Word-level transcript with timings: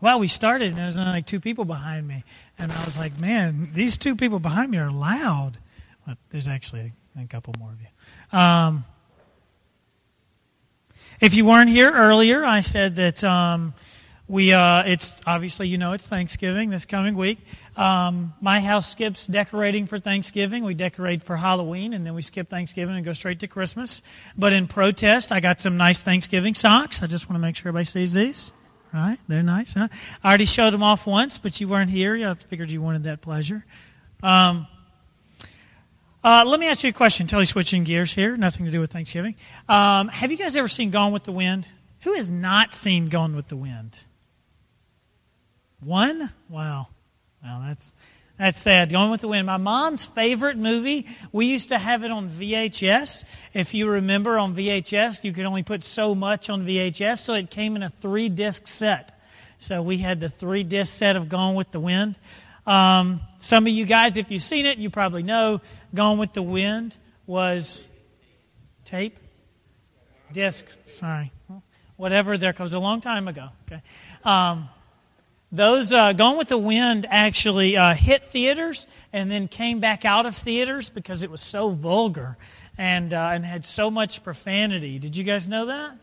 Well, 0.00 0.18
we 0.18 0.28
started, 0.28 0.68
and 0.68 0.78
there's 0.78 0.98
only 0.98 1.12
like 1.12 1.26
two 1.26 1.40
people 1.40 1.64
behind 1.64 2.06
me. 2.06 2.24
And 2.58 2.70
I 2.70 2.84
was 2.84 2.98
like, 2.98 3.18
man, 3.18 3.70
these 3.72 3.96
two 3.96 4.14
people 4.14 4.38
behind 4.38 4.70
me 4.70 4.78
are 4.78 4.90
loud. 4.90 5.58
But 6.06 6.18
there's 6.30 6.48
actually 6.48 6.92
a 7.18 7.26
couple 7.26 7.54
more 7.58 7.70
of 7.70 7.78
you. 7.80 8.38
Um, 8.38 8.84
if 11.20 11.34
you 11.34 11.46
weren't 11.46 11.70
here 11.70 11.90
earlier, 11.90 12.44
I 12.44 12.60
said 12.60 12.96
that 12.96 13.24
um, 13.24 13.72
we 14.28 14.52
uh, 14.52 14.82
it's 14.84 15.20
obviously 15.26 15.68
you 15.68 15.78
know 15.78 15.92
it's 15.92 16.06
Thanksgiving 16.06 16.70
this 16.70 16.84
coming 16.84 17.16
week. 17.16 17.38
Um, 17.76 18.34
my 18.40 18.60
house 18.60 18.90
skips 18.90 19.26
decorating 19.26 19.86
for 19.86 19.98
Thanksgiving. 19.98 20.64
We 20.64 20.74
decorate 20.74 21.22
for 21.22 21.36
Halloween, 21.36 21.94
and 21.94 22.04
then 22.04 22.14
we 22.14 22.22
skip 22.22 22.50
Thanksgiving 22.50 22.96
and 22.96 23.04
go 23.04 23.12
straight 23.12 23.40
to 23.40 23.48
Christmas. 23.48 24.02
But 24.36 24.52
in 24.52 24.66
protest, 24.66 25.32
I 25.32 25.40
got 25.40 25.60
some 25.60 25.76
nice 25.76 26.02
Thanksgiving 26.02 26.54
socks. 26.54 27.02
I 27.02 27.06
just 27.06 27.30
want 27.30 27.40
to 27.40 27.46
make 27.46 27.56
sure 27.56 27.68
everybody 27.68 27.84
sees 27.84 28.12
these. 28.12 28.52
Right? 28.96 29.18
They're 29.28 29.42
nice, 29.42 29.74
huh? 29.74 29.88
I 30.24 30.28
already 30.28 30.46
showed 30.46 30.72
them 30.72 30.82
off 30.82 31.06
once, 31.06 31.36
but 31.36 31.60
you 31.60 31.68
weren't 31.68 31.90
here. 31.90 32.16
I 32.26 32.32
figured 32.34 32.72
you 32.72 32.80
wanted 32.80 33.02
that 33.02 33.20
pleasure. 33.20 33.62
Um, 34.22 34.66
uh, 36.24 36.44
let 36.46 36.58
me 36.58 36.66
ask 36.66 36.82
you 36.82 36.88
a 36.90 36.92
question. 36.94 37.26
Totally 37.26 37.44
switching 37.44 37.84
gears 37.84 38.14
here. 38.14 38.38
Nothing 38.38 38.64
to 38.64 38.72
do 38.72 38.80
with 38.80 38.90
Thanksgiving. 38.90 39.34
Um, 39.68 40.08
have 40.08 40.30
you 40.32 40.38
guys 40.38 40.56
ever 40.56 40.66
seen 40.66 40.90
Gone 40.90 41.12
with 41.12 41.24
the 41.24 41.32
Wind? 41.32 41.68
Who 42.00 42.14
has 42.14 42.30
not 42.30 42.72
seen 42.72 43.10
Gone 43.10 43.36
with 43.36 43.48
the 43.48 43.56
Wind? 43.56 44.04
One? 45.80 46.32
Wow. 46.48 46.88
Wow, 47.44 47.64
that's 47.66 47.92
that's 48.38 48.60
sad. 48.60 48.90
Going 48.90 49.10
with 49.10 49.22
the 49.22 49.28
Wind. 49.28 49.46
My 49.46 49.56
mom's 49.56 50.04
favorite 50.04 50.58
movie. 50.58 51.06
We 51.32 51.46
used 51.46 51.70
to 51.70 51.78
have 51.78 52.04
it 52.04 52.10
on 52.10 52.28
VHS. 52.28 53.24
If 53.54 53.72
you 53.72 53.88
remember, 53.88 54.38
on 54.38 54.54
VHS, 54.54 55.24
you 55.24 55.32
could 55.32 55.46
only 55.46 55.62
put 55.62 55.84
so 55.84 56.14
much 56.14 56.50
on 56.50 56.66
VHS, 56.66 57.18
so 57.18 57.32
it 57.34 57.50
came 57.50 57.76
in 57.76 57.82
a 57.82 57.88
three 57.88 58.28
disc 58.28 58.68
set. 58.68 59.18
So 59.58 59.80
we 59.80 59.98
had 59.98 60.20
the 60.20 60.28
three 60.28 60.64
disc 60.64 60.94
set 60.94 61.16
of 61.16 61.30
Gone 61.30 61.54
with 61.54 61.70
the 61.72 61.80
Wind. 61.80 62.16
Um, 62.66 63.20
some 63.38 63.66
of 63.66 63.72
you 63.72 63.86
guys, 63.86 64.18
if 64.18 64.30
you've 64.30 64.42
seen 64.42 64.66
it, 64.66 64.76
you 64.76 64.90
probably 64.90 65.22
know 65.22 65.62
Gone 65.94 66.18
with 66.18 66.34
the 66.34 66.42
Wind 66.42 66.94
was 67.26 67.86
tape, 68.84 69.16
disc. 70.30 70.78
Sorry, 70.84 71.32
whatever. 71.96 72.36
There 72.36 72.52
comes 72.52 72.74
a 72.74 72.80
long 72.80 73.00
time 73.00 73.28
ago. 73.28 73.48
Okay. 73.66 73.82
Um, 74.24 74.68
those 75.56 75.92
uh, 75.92 76.12
Gone 76.12 76.36
with 76.36 76.48
the 76.48 76.58
Wind 76.58 77.06
actually 77.08 77.76
uh, 77.76 77.94
hit 77.94 78.24
theaters 78.24 78.86
and 79.12 79.30
then 79.30 79.48
came 79.48 79.80
back 79.80 80.04
out 80.04 80.26
of 80.26 80.34
theaters 80.34 80.90
because 80.90 81.22
it 81.22 81.30
was 81.30 81.40
so 81.40 81.70
vulgar 81.70 82.36
and 82.78 83.12
uh, 83.14 83.30
and 83.32 83.44
had 83.44 83.64
so 83.64 83.90
much 83.90 84.22
profanity. 84.22 84.98
Did 84.98 85.16
you 85.16 85.24
guys 85.24 85.48
know 85.48 85.66
that? 85.66 85.98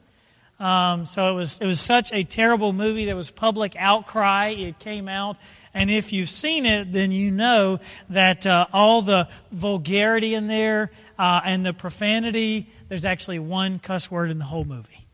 Um, 0.60 1.06
so 1.06 1.32
it 1.32 1.36
was 1.36 1.60
it 1.60 1.66
was 1.66 1.80
such 1.80 2.12
a 2.14 2.24
terrible 2.24 2.74
movie. 2.74 3.06
There 3.06 3.16
was 3.16 3.30
public 3.30 3.76
outcry. 3.78 4.50
It 4.50 4.80
came 4.80 5.08
out, 5.08 5.38
and 5.74 5.92
if 5.92 6.14
you've 6.14 6.30
seen 6.30 6.66
it, 6.66 6.92
then 6.92 7.12
you 7.12 7.32
know 7.32 7.80
that 8.10 8.48
uh, 8.48 8.68
all 8.74 9.02
the 9.02 9.28
vulgarity 9.52 10.36
in 10.36 10.48
there 10.48 10.92
uh, 11.20 11.42
and 11.44 11.66
the 11.66 11.74
profanity. 11.74 12.70
There's 12.90 13.06
actually 13.06 13.40
one 13.40 13.80
cuss 13.80 14.10
word 14.10 14.30
in 14.30 14.38
the 14.38 14.46
whole 14.46 14.66
movie, 14.66 15.06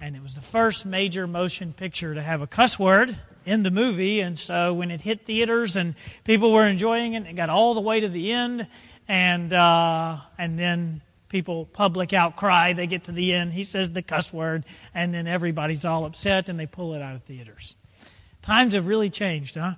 and 0.00 0.16
it 0.16 0.22
was 0.22 0.34
the 0.34 0.40
first 0.40 0.86
major 0.86 1.26
motion 1.26 1.72
picture 1.72 2.14
to 2.14 2.22
have 2.22 2.40
a 2.40 2.46
cuss 2.46 2.78
word 2.78 3.18
in 3.48 3.62
the 3.62 3.70
movie. 3.70 4.20
And 4.20 4.38
so 4.38 4.74
when 4.74 4.90
it 4.90 5.00
hit 5.00 5.24
theaters 5.24 5.76
and 5.76 5.94
people 6.24 6.52
were 6.52 6.66
enjoying 6.66 7.14
it, 7.14 7.26
it 7.26 7.34
got 7.34 7.48
all 7.48 7.72
the 7.72 7.80
way 7.80 8.00
to 8.00 8.08
the 8.08 8.30
end. 8.30 8.66
And, 9.08 9.52
uh, 9.54 10.18
and 10.36 10.58
then 10.58 11.00
people, 11.30 11.64
public 11.64 12.12
outcry, 12.12 12.74
they 12.74 12.86
get 12.86 13.04
to 13.04 13.12
the 13.12 13.32
end. 13.32 13.54
He 13.54 13.62
says 13.62 13.90
the 13.90 14.02
cuss 14.02 14.32
word, 14.32 14.64
and 14.94 15.14
then 15.14 15.26
everybody's 15.26 15.86
all 15.86 16.04
upset 16.04 16.50
and 16.50 16.60
they 16.60 16.66
pull 16.66 16.94
it 16.94 17.00
out 17.00 17.14
of 17.14 17.22
theaters. 17.22 17.74
Times 18.42 18.74
have 18.74 18.86
really 18.86 19.08
changed, 19.08 19.56
huh? 19.56 19.74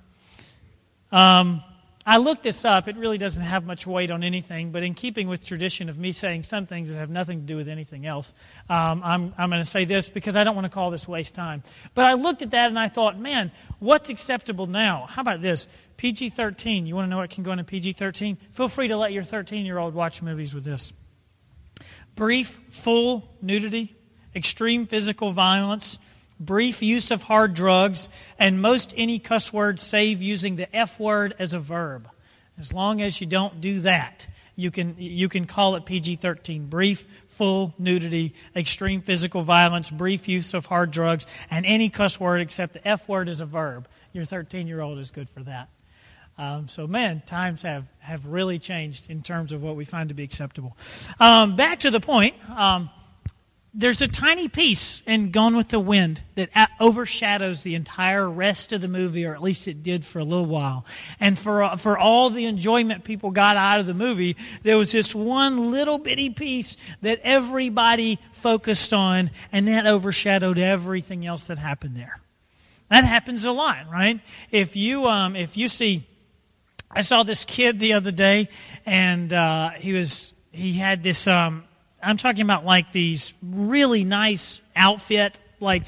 Um, 1.13 1.63
I 2.07 2.17
looked 2.17 2.45
this 2.45 2.65
up. 2.65 2.89
It 2.89 2.97
really 2.97 3.19
doesn't 3.19 3.43
have 3.43 3.67
much 3.67 3.87
weight 3.87 4.11
on 4.11 4.25
anything, 4.25 4.73
but 4.73 4.83
in 4.83 4.95
keeping 4.95 5.29
with 5.29 5.45
tradition 5.45 5.91
of 5.91 5.99
me 5.99 6.13
saying 6.13 6.45
some 6.45 6.67
things 6.67 6.89
that 6.89 6.97
have 6.97 7.11
nothing 7.11 7.41
to 7.41 7.47
do 7.47 7.57
with 7.57 7.69
anything 7.69 8.07
else, 8.07 8.33
um, 8.71 9.03
I'm, 9.05 9.35
I'm 9.37 9.51
going 9.51 9.61
to 9.61 9.69
say 9.69 9.85
this 9.85 10.09
because 10.09 10.35
I 10.35 10.43
don't 10.43 10.55
want 10.55 10.65
to 10.65 10.71
call 10.71 10.91
this 10.91 11.07
waste 11.07 11.35
time. 11.35 11.63
But 11.95 12.07
I 12.07 12.15
looked 12.15 12.41
at 12.41 12.53
that 12.53 12.69
and 12.69 12.79
I 12.79 12.89
thought, 12.89 13.19
man, 13.19 13.53
what's 13.81 14.09
acceptable 14.09 14.67
now? 14.67 15.07
How 15.11 15.21
about 15.21 15.43
this? 15.43 15.69
PG 15.99 16.31
13. 16.31 16.87
You 16.87 16.95
want 16.95 17.05
to 17.05 17.11
know 17.11 17.19
what 17.19 17.29
can 17.29 17.45
go 17.45 17.53
into 17.53 17.65
PG 17.65 17.93
13? 17.93 18.39
Feel 18.53 18.69
free 18.69 18.89
to 18.89 18.97
let 18.97 19.13
your 19.13 19.23
13 19.23 19.67
year 19.67 19.77
old 19.77 19.93
watch 19.93 20.23
movies 20.23 20.55
with 20.55 20.65
this. 20.65 20.95
Brief, 22.17 22.59
full 22.71 23.29
nudity, 23.43 23.95
extreme 24.35 24.87
physical 24.87 25.33
violence, 25.33 25.99
brief 26.41 26.83
use 26.83 27.11
of 27.11 27.23
hard 27.23 27.55
drugs, 27.55 28.09
and 28.39 28.61
most 28.61 28.95
any 28.97 29.19
cuss 29.19 29.53
word 29.53 29.79
save 29.79 30.23
using 30.23 30.57
the 30.57 30.75
F 30.75 30.99
word 30.99 31.35
as 31.39 31.53
a 31.53 31.59
verb. 31.59 32.09
As 32.59 32.73
long 32.73 33.01
as 33.01 33.21
you 33.21 33.27
don't 33.27 33.61
do 33.61 33.81
that, 33.81 34.27
you 34.57 34.71
can, 34.71 34.97
you 34.99 35.29
can 35.29 35.47
call 35.47 35.77
it 35.77 35.87
PG 35.87 36.17
13. 36.17 36.67
Brief, 36.67 37.07
full 37.27 37.75
nudity, 37.79 38.35
extreme 38.55 39.01
physical 39.01 39.43
violence, 39.43 39.91
brief 39.91 40.29
use 40.29 40.53
of 40.53 40.67
hard 40.67 40.91
drugs, 40.91 41.27
and 41.51 41.65
any 41.65 41.89
cuss 41.89 42.19
word 42.19 42.41
except 42.41 42.75
the 42.75 42.87
F 42.87 43.09
word 43.09 43.29
as 43.29 43.41
a 43.41 43.47
verb. 43.47 43.89
Your 44.13 44.25
13 44.25 44.67
year 44.67 44.81
old 44.81 44.99
is 44.99 45.11
good 45.11 45.31
for 45.31 45.43
that. 45.45 45.69
Um, 46.37 46.69
so, 46.69 46.87
man, 46.87 47.23
times 47.27 47.63
have, 47.63 47.85
have 47.99 48.25
really 48.25 48.59
changed 48.59 49.11
in 49.11 49.23
terms 49.23 49.53
of 49.53 49.63
what 49.63 49.77
we 49.77 49.85
find 49.85 50.09
to 50.09 50.15
be 50.15 50.23
acceptable. 50.23 50.77
Um, 51.19 51.55
back 51.55 51.81
to 51.81 51.91
the 51.91 52.01
point. 52.01 52.35
Um, 52.49 52.89
there's 53.73 54.03
a 54.03 54.09
tiny 54.09 54.49
piece 54.49 55.03
in 55.07 55.31
Gone 55.31 55.57
with 55.57 55.69
the 55.69 55.79
Wind 55.79 56.23
that 56.35 56.51
overshadows 56.81 57.63
the 57.63 57.77
entire 57.77 58.29
rest 58.29 58.73
of 58.73 58.81
the 58.81 58.89
movie, 58.89 59.25
or 59.25 59.35
at 59.35 59.43
least 59.43 59.69
it 59.69 59.83
did 59.83 60.05
for 60.05 60.19
a 60.19 60.25
little 60.25 60.47
while. 60.47 60.85
And 61.21 61.39
for, 61.39 61.63
uh, 61.63 61.77
for 61.77 61.97
all 61.97 62.31
the 62.31 62.47
enjoyment 62.47 63.05
people 63.05 63.31
got 63.31 63.57
out 63.57 63.79
of 63.79 63.87
the 63.87 63.95
movie, 63.95 64.37
there 64.65 64.77
was 64.77 64.91
just 64.91 65.15
one 65.15 65.71
little 65.71 65.99
bitty 65.99 66.31
piece 66.31 66.77
that 67.03 67.21
everybody 67.23 68.19
focused 68.33 68.93
on, 68.93 69.31
and 69.53 69.69
that 69.69 69.87
overshadowed 69.87 70.59
everything 70.59 71.25
else 71.25 71.47
that 71.47 71.59
happened 71.59 71.97
there. 71.97 72.19
That 72.89 73.05
happens 73.05 73.45
a 73.45 73.53
lot, 73.53 73.89
right? 73.89 74.19
If 74.51 74.75
you, 74.75 75.07
um, 75.07 75.37
if 75.37 75.57
you 75.57 75.69
see, 75.69 76.05
I 76.91 77.03
saw 77.03 77.23
this 77.23 77.45
kid 77.45 77.79
the 77.79 77.93
other 77.93 78.11
day, 78.11 78.49
and 78.85 79.33
uh, 79.33 79.71
he 79.71 79.93
was, 79.93 80.33
he 80.51 80.73
had 80.73 81.05
this, 81.05 81.29
um, 81.29 81.63
I'm 82.03 82.17
talking 82.17 82.43
about 82.43 82.65
like 82.65 82.93
these 82.93 83.35
really 83.43 84.05
nice 84.05 84.61
outfit, 84.75 85.39
like 85.61 85.85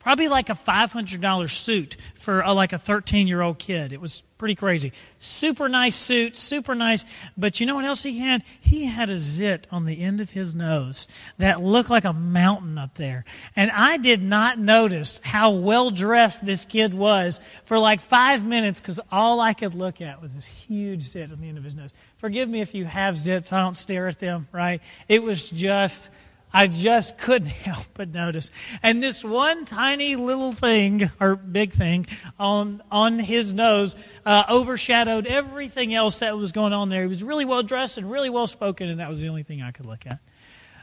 probably 0.00 0.28
like 0.28 0.48
a 0.48 0.54
$500 0.54 1.50
suit 1.50 1.96
for 2.14 2.40
a, 2.40 2.52
like 2.52 2.72
a 2.72 2.78
13 2.78 3.28
year 3.28 3.42
old 3.42 3.58
kid. 3.58 3.92
It 3.92 4.00
was 4.00 4.24
pretty 4.38 4.54
crazy. 4.54 4.92
Super 5.18 5.68
nice 5.68 5.94
suit, 5.94 6.36
super 6.36 6.74
nice. 6.74 7.04
But 7.36 7.60
you 7.60 7.66
know 7.66 7.74
what 7.74 7.84
else 7.84 8.02
he 8.02 8.18
had? 8.18 8.42
He 8.60 8.86
had 8.86 9.10
a 9.10 9.18
zit 9.18 9.66
on 9.70 9.84
the 9.84 10.00
end 10.02 10.20
of 10.20 10.30
his 10.30 10.54
nose 10.54 11.06
that 11.36 11.60
looked 11.60 11.90
like 11.90 12.04
a 12.04 12.14
mountain 12.14 12.78
up 12.78 12.94
there. 12.94 13.26
And 13.54 13.70
I 13.70 13.98
did 13.98 14.22
not 14.22 14.58
notice 14.58 15.20
how 15.22 15.50
well 15.50 15.90
dressed 15.90 16.44
this 16.44 16.64
kid 16.64 16.94
was 16.94 17.38
for 17.66 17.78
like 17.78 18.00
five 18.00 18.44
minutes 18.44 18.80
because 18.80 18.98
all 19.12 19.40
I 19.40 19.52
could 19.52 19.74
look 19.74 20.00
at 20.00 20.22
was 20.22 20.34
this 20.34 20.46
huge 20.46 21.02
zit 21.02 21.30
on 21.30 21.40
the 21.40 21.48
end 21.48 21.58
of 21.58 21.64
his 21.64 21.74
nose. 21.74 21.92
Forgive 22.20 22.50
me 22.50 22.60
if 22.60 22.74
you 22.74 22.84
have 22.84 23.14
zits. 23.14 23.50
I 23.50 23.60
don't 23.60 23.76
stare 23.76 24.06
at 24.06 24.18
them, 24.18 24.46
right? 24.52 24.82
It 25.08 25.22
was 25.22 25.48
just 25.48 26.10
I 26.52 26.66
just 26.66 27.16
couldn't 27.16 27.48
help 27.48 27.86
but 27.94 28.12
notice. 28.12 28.50
And 28.82 29.02
this 29.02 29.24
one 29.24 29.64
tiny 29.64 30.16
little 30.16 30.52
thing, 30.52 31.10
or 31.18 31.34
big 31.34 31.72
thing, 31.72 32.06
on, 32.38 32.82
on 32.90 33.18
his 33.18 33.54
nose 33.54 33.96
uh, 34.26 34.44
overshadowed 34.50 35.26
everything 35.26 35.94
else 35.94 36.18
that 36.18 36.36
was 36.36 36.52
going 36.52 36.74
on 36.74 36.90
there. 36.90 37.02
He 37.02 37.08
was 37.08 37.24
really 37.24 37.46
well 37.46 37.62
dressed 37.62 37.96
and 37.96 38.10
really 38.10 38.28
well 38.28 38.46
spoken, 38.46 38.90
and 38.90 39.00
that 39.00 39.08
was 39.08 39.22
the 39.22 39.28
only 39.28 39.42
thing 39.42 39.62
I 39.62 39.70
could 39.70 39.86
look 39.86 40.04
at. 40.06 40.18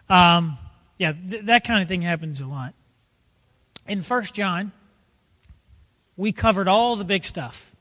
Um, 0.09 0.57
yeah, 0.97 1.11
th- 1.11 1.45
that 1.45 1.65
kind 1.65 1.83
of 1.83 1.87
thing 1.87 2.01
happens 2.01 2.41
a 2.41 2.47
lot. 2.47 2.73
In 3.87 4.01
First 4.01 4.33
John, 4.33 4.71
we 6.15 6.31
covered 6.31 6.67
all 6.67 6.95
the 6.95 7.05
big 7.05 7.25
stuff. 7.25 7.71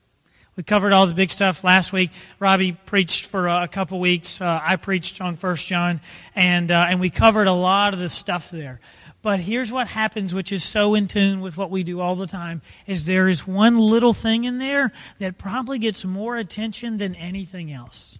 We 0.57 0.63
covered 0.63 0.91
all 0.91 1.05
the 1.05 1.13
big 1.13 1.29
stuff 1.29 1.63
last 1.63 1.93
week. 1.93 2.09
Robbie 2.39 2.71
preached 2.71 3.27
for 3.27 3.47
a 3.47 3.67
couple 3.67 3.99
weeks. 3.99 4.41
Uh, 4.41 4.59
I 4.63 4.75
preached 4.77 5.21
on 5.21 5.35
First 5.35 5.67
John, 5.67 6.01
and 6.33 6.71
uh, 6.71 6.87
and 6.89 6.99
we 6.99 7.11
covered 7.11 7.45
a 7.45 7.53
lot 7.53 7.93
of 7.93 7.99
the 7.99 8.09
stuff 8.09 8.49
there. 8.49 8.79
But 9.21 9.39
here's 9.39 9.71
what 9.71 9.87
happens, 9.87 10.33
which 10.33 10.51
is 10.51 10.63
so 10.63 10.95
in 10.95 11.07
tune 11.07 11.41
with 11.41 11.57
what 11.57 11.69
we 11.69 11.83
do 11.83 12.01
all 12.01 12.15
the 12.15 12.25
time: 12.25 12.63
is 12.87 13.05
there 13.05 13.27
is 13.27 13.45
one 13.45 13.77
little 13.77 14.13
thing 14.13 14.45
in 14.45 14.57
there 14.57 14.91
that 15.19 15.37
probably 15.37 15.77
gets 15.77 16.03
more 16.03 16.37
attention 16.37 16.97
than 16.97 17.13
anything 17.13 17.71
else. 17.71 18.17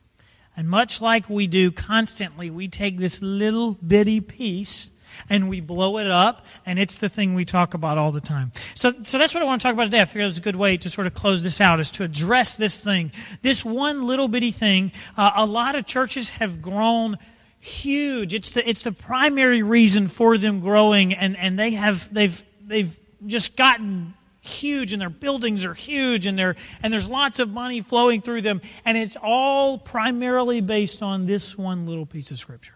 And 0.56 0.70
much 0.70 1.02
like 1.02 1.28
we 1.32 1.48
do 1.48 1.72
constantly, 1.72 2.52
we 2.52 2.68
take 2.68 3.00
this 3.00 3.20
little 3.20 3.72
bitty 3.74 4.22
piece 4.22 4.92
and 5.30 5.50
we 5.50 5.62
blow 5.62 5.98
it 5.98 6.08
up, 6.08 6.46
and 6.66 6.80
it's 6.80 6.98
the 6.98 7.10
thing 7.10 7.34
we 7.34 7.46
talk 7.46 7.74
about 7.74 7.98
all 7.98 8.12
the 8.12 8.22
time. 8.22 8.52
So, 8.76 8.94
so 9.04 9.18
that's 9.18 9.34
what 9.34 9.44
I 9.44 9.46
want 9.46 9.62
to 9.62 9.68
talk 9.68 9.74
about 9.74 9.86
today. 9.86 10.02
I 10.02 10.06
figured 10.06 10.24
it 10.24 10.26
was 10.26 10.38
a 10.38 10.42
good 10.42 10.56
way 10.56 10.78
to 10.78 10.90
sort 10.90 11.08
of 11.08 11.14
close 11.14 11.44
this 11.44 11.62
out, 11.62 11.80
is 11.80 11.92
to 11.92 12.04
address 12.04 12.56
this 12.56 12.84
thing. 12.84 13.12
This 13.42 13.64
one 13.64 14.06
little 14.06 14.28
bitty 14.28 14.52
thing. 14.52 14.92
Uh, 15.16 15.32
a 15.36 15.46
lot 15.46 15.76
of 15.76 15.86
churches 15.86 16.32
have 16.32 16.62
grown 16.62 17.18
huge. 17.60 18.34
It's 18.34 18.52
the, 18.52 18.68
it's 18.68 18.82
the 18.82 18.92
primary 18.92 19.64
reason 19.64 20.08
for 20.08 20.38
them 20.38 20.60
growing, 20.60 21.14
and, 21.14 21.38
and 21.38 21.58
they 21.58 21.72
have, 21.72 22.14
they've, 22.14 22.44
they've 22.66 22.98
just 23.26 23.56
gotten 23.56 24.14
huge 24.48 24.94
and 24.94 25.02
their 25.02 25.10
buildings 25.10 25.66
are 25.66 25.74
huge 25.74 26.26
and, 26.26 26.40
and 26.40 26.94
there's 26.94 27.10
lots 27.10 27.40
of 27.40 27.50
money 27.50 27.82
flowing 27.82 28.22
through 28.22 28.42
them. 28.42 28.62
And 28.86 28.98
it's 28.98 29.18
all 29.22 29.78
primarily 29.78 30.62
based 30.62 31.04
on 31.04 31.26
this 31.26 31.58
one 31.58 31.86
little 31.86 32.06
piece 32.06 32.32
of 32.32 32.40
Scripture. 32.40 32.76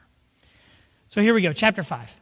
So 1.08 1.22
here 1.22 1.34
we 1.34 1.42
go, 1.42 1.54
chapter 1.54 1.84
5. 1.84 2.20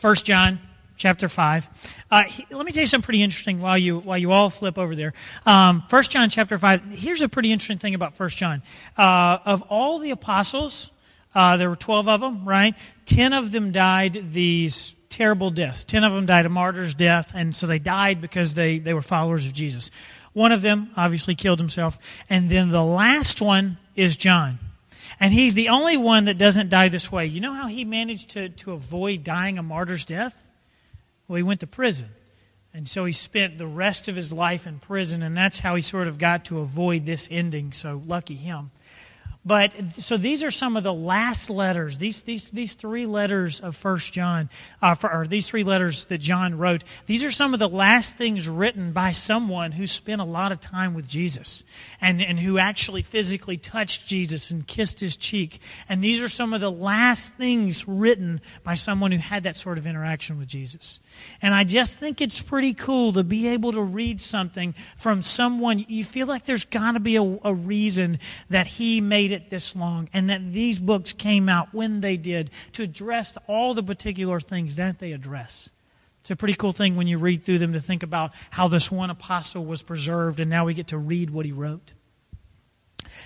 1 0.00 0.14
John 0.16 0.58
chapter 0.96 1.28
5. 1.28 1.94
Uh, 2.10 2.24
he, 2.24 2.46
let 2.50 2.66
me 2.66 2.72
tell 2.72 2.82
you 2.82 2.86
something 2.86 3.04
pretty 3.04 3.22
interesting 3.22 3.60
while 3.60 3.78
you, 3.78 3.98
while 3.98 4.18
you 4.18 4.32
all 4.32 4.50
flip 4.50 4.78
over 4.78 4.94
there. 4.94 5.12
Um, 5.46 5.82
1 5.88 6.02
John 6.04 6.28
chapter 6.28 6.58
5. 6.58 6.84
Here's 6.90 7.22
a 7.22 7.28
pretty 7.28 7.52
interesting 7.52 7.78
thing 7.78 7.94
about 7.94 8.18
1 8.18 8.28
John. 8.30 8.62
Uh, 8.96 9.38
of 9.44 9.62
all 9.62 9.98
the 9.98 10.10
apostles, 10.10 10.90
uh, 11.34 11.56
there 11.56 11.68
were 11.68 11.76
12 11.76 12.08
of 12.08 12.20
them, 12.20 12.44
right? 12.46 12.74
10 13.06 13.32
of 13.32 13.52
them 13.52 13.72
died 13.72 14.32
these 14.32 14.96
terrible 15.08 15.50
deaths. 15.50 15.84
10 15.84 16.04
of 16.04 16.12
them 16.12 16.26
died 16.26 16.46
a 16.46 16.48
martyr's 16.48 16.94
death, 16.94 17.32
and 17.34 17.54
so 17.54 17.66
they 17.66 17.78
died 17.78 18.20
because 18.20 18.54
they, 18.54 18.78
they 18.78 18.94
were 18.94 19.02
followers 19.02 19.46
of 19.46 19.52
Jesus. 19.52 19.90
One 20.32 20.52
of 20.52 20.62
them 20.62 20.90
obviously 20.96 21.34
killed 21.34 21.58
himself. 21.58 21.98
And 22.28 22.50
then 22.50 22.70
the 22.70 22.84
last 22.84 23.40
one 23.40 23.78
is 23.96 24.16
John. 24.16 24.58
And 25.20 25.32
he's 25.32 25.54
the 25.54 25.68
only 25.68 25.96
one 25.96 26.24
that 26.24 26.38
doesn't 26.38 26.70
die 26.70 26.88
this 26.88 27.10
way. 27.10 27.26
You 27.26 27.40
know 27.40 27.54
how 27.54 27.66
he 27.66 27.84
managed 27.84 28.30
to, 28.30 28.48
to 28.50 28.72
avoid 28.72 29.24
dying 29.24 29.58
a 29.58 29.62
martyr's 29.62 30.04
death? 30.04 30.48
Well, 31.26 31.36
he 31.36 31.42
went 31.42 31.60
to 31.60 31.66
prison. 31.66 32.10
And 32.72 32.86
so 32.86 33.04
he 33.04 33.12
spent 33.12 33.58
the 33.58 33.66
rest 33.66 34.08
of 34.08 34.14
his 34.14 34.32
life 34.32 34.66
in 34.66 34.78
prison, 34.78 35.22
and 35.22 35.36
that's 35.36 35.58
how 35.58 35.74
he 35.74 35.82
sort 35.82 36.06
of 36.06 36.18
got 36.18 36.44
to 36.46 36.60
avoid 36.60 37.06
this 37.06 37.26
ending. 37.30 37.72
So 37.72 38.02
lucky 38.06 38.36
him. 38.36 38.70
But 39.48 39.74
so 39.96 40.18
these 40.18 40.44
are 40.44 40.50
some 40.50 40.76
of 40.76 40.82
the 40.82 40.92
last 40.92 41.48
letters. 41.48 41.96
These 41.96 42.20
these 42.20 42.50
these 42.50 42.74
three 42.74 43.06
letters 43.06 43.60
of 43.60 43.74
First 43.74 44.12
John, 44.12 44.50
uh, 44.82 44.94
for, 44.94 45.10
or 45.10 45.26
these 45.26 45.48
three 45.48 45.64
letters 45.64 46.04
that 46.04 46.18
John 46.18 46.58
wrote. 46.58 46.84
These 47.06 47.24
are 47.24 47.30
some 47.30 47.54
of 47.54 47.58
the 47.58 47.68
last 47.68 48.18
things 48.18 48.46
written 48.46 48.92
by 48.92 49.12
someone 49.12 49.72
who 49.72 49.86
spent 49.86 50.20
a 50.20 50.24
lot 50.24 50.52
of 50.52 50.60
time 50.60 50.92
with 50.92 51.08
Jesus, 51.08 51.64
and 51.98 52.20
and 52.20 52.38
who 52.38 52.58
actually 52.58 53.00
physically 53.00 53.56
touched 53.56 54.06
Jesus 54.06 54.50
and 54.50 54.66
kissed 54.66 55.00
his 55.00 55.16
cheek. 55.16 55.62
And 55.88 56.04
these 56.04 56.22
are 56.22 56.28
some 56.28 56.52
of 56.52 56.60
the 56.60 56.70
last 56.70 57.32
things 57.32 57.88
written 57.88 58.42
by 58.64 58.74
someone 58.74 59.12
who 59.12 59.18
had 59.18 59.44
that 59.44 59.56
sort 59.56 59.78
of 59.78 59.86
interaction 59.86 60.38
with 60.38 60.48
Jesus. 60.48 61.00
And 61.40 61.54
I 61.54 61.64
just 61.64 61.96
think 61.96 62.20
it's 62.20 62.42
pretty 62.42 62.74
cool 62.74 63.14
to 63.14 63.24
be 63.24 63.48
able 63.48 63.72
to 63.72 63.82
read 63.82 64.20
something 64.20 64.74
from 64.98 65.22
someone 65.22 65.86
you 65.88 66.04
feel 66.04 66.26
like 66.26 66.44
there's 66.44 66.66
got 66.66 66.92
to 66.92 67.00
be 67.00 67.16
a, 67.16 67.22
a 67.44 67.54
reason 67.54 68.18
that 68.50 68.66
he 68.66 69.00
made 69.00 69.32
it 69.32 69.37
it 69.38 69.50
this 69.50 69.74
long 69.74 70.08
and 70.12 70.28
that 70.30 70.52
these 70.52 70.78
books 70.78 71.12
came 71.12 71.48
out 71.48 71.72
when 71.72 72.00
they 72.00 72.16
did 72.16 72.50
to 72.72 72.82
address 72.82 73.36
all 73.46 73.74
the 73.74 73.82
particular 73.82 74.40
things 74.40 74.76
that 74.76 74.98
they 74.98 75.12
address. 75.12 75.70
It's 76.20 76.30
a 76.30 76.36
pretty 76.36 76.54
cool 76.54 76.72
thing 76.72 76.96
when 76.96 77.06
you 77.06 77.18
read 77.18 77.44
through 77.44 77.58
them 77.58 77.72
to 77.72 77.80
think 77.80 78.02
about 78.02 78.32
how 78.50 78.68
this 78.68 78.90
one 78.90 79.10
apostle 79.10 79.64
was 79.64 79.82
preserved 79.82 80.40
and 80.40 80.50
now 80.50 80.66
we 80.66 80.74
get 80.74 80.88
to 80.88 80.98
read 80.98 81.30
what 81.30 81.46
he 81.46 81.52
wrote. 81.52 81.92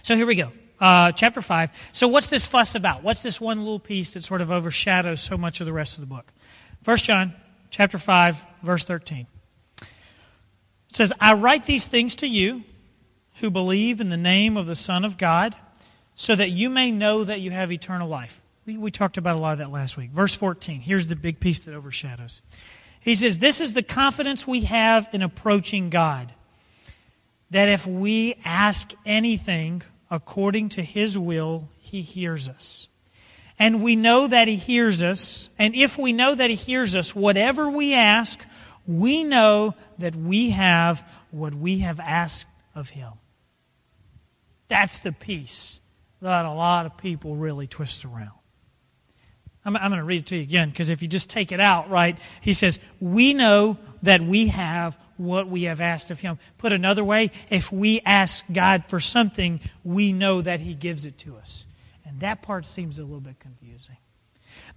So 0.02 0.16
here 0.16 0.26
we 0.26 0.34
go. 0.34 0.52
Uh, 0.80 1.12
chapter 1.12 1.40
5. 1.40 1.90
So, 1.92 2.08
what's 2.08 2.26
this 2.26 2.48
fuss 2.48 2.74
about? 2.74 3.04
What's 3.04 3.22
this 3.22 3.40
one 3.40 3.60
little 3.60 3.78
piece 3.78 4.14
that 4.14 4.24
sort 4.24 4.40
of 4.40 4.50
overshadows 4.50 5.20
so 5.20 5.38
much 5.38 5.60
of 5.60 5.66
the 5.66 5.72
rest 5.72 5.96
of 5.96 6.00
the 6.00 6.12
book? 6.12 6.32
1 6.84 6.96
John 6.96 7.34
chapter 7.70 7.98
5, 7.98 8.44
verse 8.62 8.84
13. 8.84 9.26
It 9.80 9.86
says, 10.88 11.12
I 11.20 11.34
write 11.34 11.66
these 11.66 11.86
things 11.86 12.16
to 12.16 12.26
you 12.26 12.64
who 13.36 13.50
believe 13.50 14.00
in 14.00 14.08
the 14.08 14.16
name 14.16 14.56
of 14.56 14.66
the 14.66 14.74
Son 14.74 15.04
of 15.04 15.18
God 15.18 15.56
so 16.14 16.34
that 16.34 16.50
you 16.50 16.70
may 16.70 16.90
know 16.90 17.24
that 17.24 17.40
you 17.40 17.50
have 17.50 17.72
eternal 17.72 18.08
life. 18.08 18.40
We, 18.66 18.76
we 18.76 18.90
talked 18.90 19.16
about 19.16 19.38
a 19.38 19.42
lot 19.42 19.52
of 19.52 19.58
that 19.58 19.70
last 19.70 19.96
week. 19.96 20.10
Verse 20.10 20.34
14, 20.34 20.80
here's 20.80 21.08
the 21.08 21.16
big 21.16 21.40
piece 21.40 21.60
that 21.60 21.74
overshadows. 21.74 22.42
He 23.00 23.14
says, 23.14 23.38
This 23.38 23.60
is 23.60 23.72
the 23.72 23.82
confidence 23.82 24.46
we 24.46 24.62
have 24.62 25.08
in 25.12 25.22
approaching 25.22 25.90
God, 25.90 26.32
that 27.50 27.68
if 27.68 27.86
we 27.86 28.36
ask 28.44 28.92
anything 29.04 29.82
according 30.10 30.70
to 30.70 30.82
His 30.82 31.18
will, 31.18 31.68
He 31.78 32.02
hears 32.02 32.48
us. 32.48 32.88
And 33.58 33.82
we 33.82 33.96
know 33.96 34.26
that 34.28 34.48
He 34.48 34.56
hears 34.56 35.02
us, 35.02 35.50
and 35.58 35.74
if 35.74 35.98
we 35.98 36.12
know 36.12 36.34
that 36.34 36.50
He 36.50 36.56
hears 36.56 36.94
us, 36.94 37.14
whatever 37.14 37.68
we 37.68 37.94
ask, 37.94 38.44
we 38.86 39.24
know 39.24 39.74
that 39.98 40.14
we 40.14 40.50
have 40.50 41.06
what 41.30 41.54
we 41.54 41.78
have 41.78 42.00
asked 42.00 42.46
of 42.74 42.90
Him. 42.90 43.12
That's 44.68 45.00
the 45.00 45.12
piece 45.12 45.80
that 46.22 46.44
a 46.44 46.52
lot 46.52 46.86
of 46.86 46.96
people 46.96 47.36
really 47.36 47.66
twist 47.66 48.04
around. 48.04 48.30
I'm, 49.64 49.76
I'm 49.76 49.90
going 49.90 50.00
to 50.00 50.04
read 50.04 50.22
it 50.22 50.26
to 50.26 50.36
you 50.36 50.42
again 50.42 50.70
because 50.70 50.90
if 50.90 51.02
you 51.02 51.08
just 51.08 51.30
take 51.30 51.52
it 51.52 51.60
out, 51.60 51.90
right, 51.90 52.18
he 52.40 52.52
says, 52.52 52.80
We 53.00 53.34
know 53.34 53.78
that 54.02 54.20
we 54.20 54.48
have 54.48 54.98
what 55.16 55.48
we 55.48 55.64
have 55.64 55.80
asked 55.80 56.10
of 56.10 56.20
him. 56.20 56.38
Put 56.58 56.72
another 56.72 57.04
way, 57.04 57.30
if 57.50 57.70
we 57.70 58.00
ask 58.00 58.44
God 58.52 58.84
for 58.88 58.98
something, 58.98 59.60
we 59.84 60.12
know 60.12 60.40
that 60.42 60.60
he 60.60 60.74
gives 60.74 61.06
it 61.06 61.18
to 61.18 61.36
us. 61.36 61.66
And 62.04 62.20
that 62.20 62.42
part 62.42 62.66
seems 62.66 62.98
a 62.98 63.02
little 63.02 63.20
bit 63.20 63.38
confusing. 63.38 63.96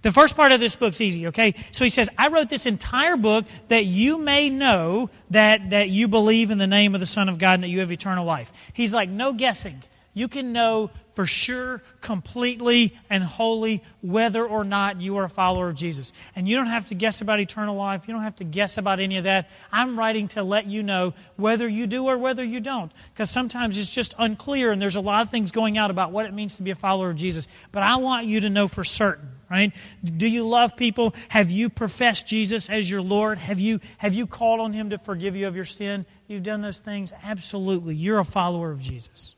The 0.02 0.12
first 0.12 0.36
part 0.36 0.52
of 0.52 0.60
this 0.60 0.76
book's 0.76 1.00
easy, 1.00 1.28
okay? 1.28 1.54
So 1.72 1.84
he 1.84 1.90
says, 1.90 2.08
I 2.16 2.28
wrote 2.28 2.48
this 2.48 2.66
entire 2.66 3.16
book 3.16 3.46
that 3.68 3.86
you 3.86 4.18
may 4.18 4.50
know 4.50 5.10
that, 5.30 5.70
that 5.70 5.88
you 5.88 6.06
believe 6.06 6.50
in 6.50 6.58
the 6.58 6.66
name 6.66 6.94
of 6.94 7.00
the 7.00 7.06
Son 7.06 7.28
of 7.28 7.38
God 7.38 7.54
and 7.54 7.62
that 7.64 7.68
you 7.68 7.80
have 7.80 7.90
eternal 7.90 8.24
life. 8.24 8.52
He's 8.72 8.94
like, 8.94 9.08
no 9.08 9.32
guessing. 9.32 9.82
You 10.16 10.28
can 10.28 10.54
know 10.54 10.90
for 11.12 11.26
sure, 11.26 11.82
completely, 12.00 12.98
and 13.10 13.22
wholly 13.22 13.82
whether 14.00 14.46
or 14.46 14.64
not 14.64 14.98
you 14.98 15.18
are 15.18 15.24
a 15.24 15.28
follower 15.28 15.68
of 15.68 15.74
Jesus. 15.74 16.14
And 16.34 16.48
you 16.48 16.56
don't 16.56 16.68
have 16.68 16.86
to 16.86 16.94
guess 16.94 17.20
about 17.20 17.38
eternal 17.38 17.76
life. 17.76 18.08
You 18.08 18.14
don't 18.14 18.22
have 18.22 18.36
to 18.36 18.44
guess 18.44 18.78
about 18.78 18.98
any 18.98 19.18
of 19.18 19.24
that. 19.24 19.50
I'm 19.70 19.98
writing 19.98 20.28
to 20.28 20.42
let 20.42 20.64
you 20.64 20.82
know 20.82 21.12
whether 21.36 21.68
you 21.68 21.86
do 21.86 22.06
or 22.06 22.16
whether 22.16 22.42
you 22.42 22.60
don't. 22.60 22.90
Because 23.12 23.28
sometimes 23.28 23.78
it's 23.78 23.90
just 23.90 24.14
unclear, 24.18 24.72
and 24.72 24.80
there's 24.80 24.96
a 24.96 25.02
lot 25.02 25.20
of 25.20 25.30
things 25.30 25.50
going 25.50 25.76
out 25.76 25.90
about 25.90 26.12
what 26.12 26.24
it 26.24 26.32
means 26.32 26.56
to 26.56 26.62
be 26.62 26.70
a 26.70 26.74
follower 26.74 27.10
of 27.10 27.16
Jesus. 27.16 27.46
But 27.70 27.82
I 27.82 27.96
want 27.96 28.24
you 28.24 28.40
to 28.40 28.48
know 28.48 28.68
for 28.68 28.84
certain 28.84 29.28
right 29.48 29.72
do 30.02 30.26
you 30.26 30.48
love 30.48 30.76
people 30.76 31.14
have 31.28 31.52
you 31.52 31.70
professed 31.70 32.26
jesus 32.26 32.68
as 32.68 32.90
your 32.90 33.00
lord 33.00 33.38
have 33.38 33.60
you 33.60 33.78
have 33.98 34.12
you 34.12 34.26
called 34.26 34.58
on 34.58 34.72
him 34.72 34.90
to 34.90 34.98
forgive 34.98 35.36
you 35.36 35.46
of 35.46 35.54
your 35.54 35.64
sin 35.64 36.04
you've 36.26 36.42
done 36.42 36.62
those 36.62 36.80
things 36.80 37.12
absolutely 37.22 37.94
you're 37.94 38.18
a 38.18 38.24
follower 38.24 38.72
of 38.72 38.80
jesus 38.80 39.35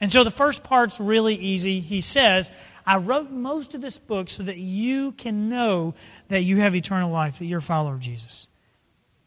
and 0.00 0.12
so 0.12 0.24
the 0.24 0.30
first 0.30 0.64
part's 0.64 1.00
really 1.00 1.34
easy. 1.34 1.80
He 1.80 2.00
says, 2.00 2.50
I 2.86 2.96
wrote 2.96 3.30
most 3.30 3.74
of 3.74 3.80
this 3.80 3.98
book 3.98 4.28
so 4.28 4.42
that 4.42 4.58
you 4.58 5.12
can 5.12 5.48
know 5.48 5.94
that 6.28 6.40
you 6.40 6.58
have 6.58 6.74
eternal 6.74 7.10
life, 7.10 7.38
that 7.38 7.46
you're 7.46 7.60
a 7.60 7.62
follower 7.62 7.94
of 7.94 8.00
Jesus. 8.00 8.46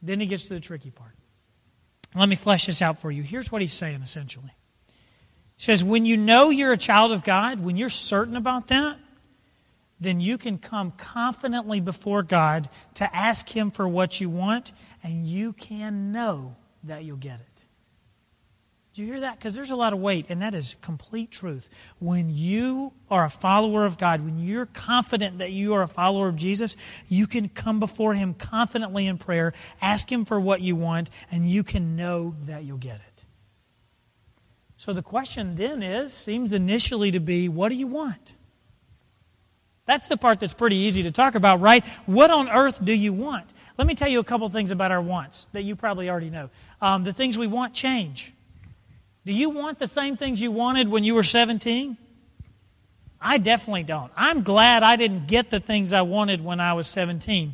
Then 0.02 0.20
he 0.20 0.26
gets 0.26 0.48
to 0.48 0.54
the 0.54 0.60
tricky 0.60 0.92
part. 0.92 1.12
Let 2.16 2.30
me 2.30 2.36
flesh 2.36 2.66
this 2.66 2.82
out 2.82 3.00
for 3.00 3.12
you. 3.12 3.24
Here's 3.24 3.52
what 3.52 3.62
he's 3.62 3.74
saying 3.74 4.02
essentially. 4.02 4.54
He 5.56 5.64
says, 5.64 5.84
When 5.84 6.06
you 6.06 6.18
know 6.18 6.50
you're 6.50 6.72
a 6.72 6.78
child 6.78 7.12
of 7.12 7.24
God, 7.24 7.60
when 7.60 7.78
you're 7.78 7.90
certain 7.90 8.36
about 8.36 8.68
that, 8.68 8.98
then 10.00 10.20
you 10.20 10.38
can 10.38 10.58
come 10.58 10.92
confidently 10.92 11.80
before 11.80 12.22
God 12.22 12.70
to 12.96 13.16
ask 13.16 13.50
Him 13.50 13.72
for 13.72 13.88
what 13.88 14.22
you 14.22 14.30
want, 14.30 14.72
and 15.04 15.28
you 15.28 15.54
can 15.54 16.12
know 16.12 16.56
that 16.84 17.04
you'll 17.04 17.18
get 17.18 17.40
it. 17.40 17.57
Do 18.98 19.04
you 19.04 19.12
hear 19.12 19.20
that? 19.20 19.38
Because 19.38 19.54
there's 19.54 19.70
a 19.70 19.76
lot 19.76 19.94
of 19.94 20.00
weight, 20.00 20.26
and 20.30 20.42
that 20.42 20.56
is 20.56 20.76
complete 20.82 21.30
truth. 21.30 21.70
When 22.00 22.32
you 22.32 22.94
are 23.12 23.26
a 23.26 23.30
follower 23.30 23.86
of 23.86 24.00
God, 24.00 24.26
when 24.26 24.40
you're 24.40 24.66
confident 24.66 25.38
that 25.38 25.52
you 25.52 25.76
are 25.76 25.84
a 25.84 25.88
follower 25.88 26.28
of 26.28 26.36
Jesus, 26.36 26.76
you 27.08 27.28
can 27.28 27.48
come 27.48 27.80
before 27.80 28.16
Him 28.16 28.34
confidently 28.34 29.06
in 29.06 29.20
prayer, 29.20 29.54
ask 29.84 30.12
Him 30.12 30.26
for 30.26 30.40
what 30.40 30.62
you 30.62 30.76
want, 30.76 31.12
and 31.30 31.48
you 31.48 31.64
can 31.64 31.96
know 31.96 32.34
that 32.46 32.64
you'll 32.64 32.80
get 32.80 32.96
it. 32.96 33.24
So 34.78 34.94
the 34.94 35.04
question 35.04 35.56
then 35.58 35.84
is 35.84 36.12
seems 36.12 36.52
initially 36.52 37.12
to 37.12 37.20
be 37.20 37.48
what 37.50 37.70
do 37.70 37.76
you 37.76 37.86
want? 37.86 38.36
That's 39.86 40.08
the 40.08 40.18
part 40.18 40.40
that's 40.40 40.56
pretty 40.56 40.78
easy 40.78 41.04
to 41.04 41.12
talk 41.12 41.36
about, 41.36 41.62
right? 41.62 41.86
What 42.08 42.32
on 42.32 42.50
earth 42.50 42.84
do 42.84 42.94
you 42.94 43.14
want? 43.14 43.46
Let 43.78 43.86
me 43.86 43.94
tell 43.94 44.10
you 44.10 44.18
a 44.18 44.24
couple 44.24 44.50
things 44.50 44.72
about 44.72 44.92
our 44.92 45.04
wants 45.04 45.46
that 45.52 45.62
you 45.62 45.76
probably 45.76 46.10
already 46.10 46.32
know. 46.32 46.50
Um, 46.82 47.04
the 47.04 47.14
things 47.14 47.38
we 47.38 47.46
want 47.46 47.76
change. 47.76 48.34
Do 49.28 49.34
you 49.34 49.50
want 49.50 49.78
the 49.78 49.88
same 49.88 50.16
things 50.16 50.42
you 50.42 50.54
wanted 50.54 50.88
when 50.88 51.04
you 51.04 51.14
were 51.14 51.22
17? 51.22 51.98
I 53.20 53.38
definitely 53.38 53.84
don't. 53.84 54.10
I'm 54.16 54.42
glad 54.42 54.84
I 54.84 54.96
didn't 54.96 55.28
get 55.28 55.50
the 55.50 55.60
things 55.60 55.92
I 55.92 56.04
wanted 56.04 56.42
when 56.42 56.62
I 56.62 56.72
was 56.76 56.88
17. 56.88 57.54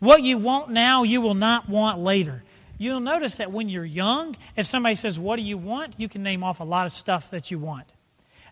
What 0.00 0.22
you 0.22 0.36
want 0.36 0.68
now, 0.68 1.02
you 1.02 1.22
will 1.22 1.32
not 1.32 1.66
want 1.66 1.98
later. 1.98 2.44
You'll 2.76 3.00
notice 3.00 3.36
that 3.36 3.50
when 3.50 3.70
you're 3.70 3.86
young, 3.86 4.36
if 4.54 4.66
somebody 4.66 4.96
says, 4.96 5.18
What 5.18 5.36
do 5.36 5.42
you 5.42 5.56
want? 5.56 5.94
you 5.96 6.10
can 6.10 6.22
name 6.22 6.44
off 6.44 6.60
a 6.60 6.64
lot 6.64 6.84
of 6.84 6.92
stuff 6.92 7.30
that 7.30 7.50
you 7.50 7.58
want. 7.58 7.86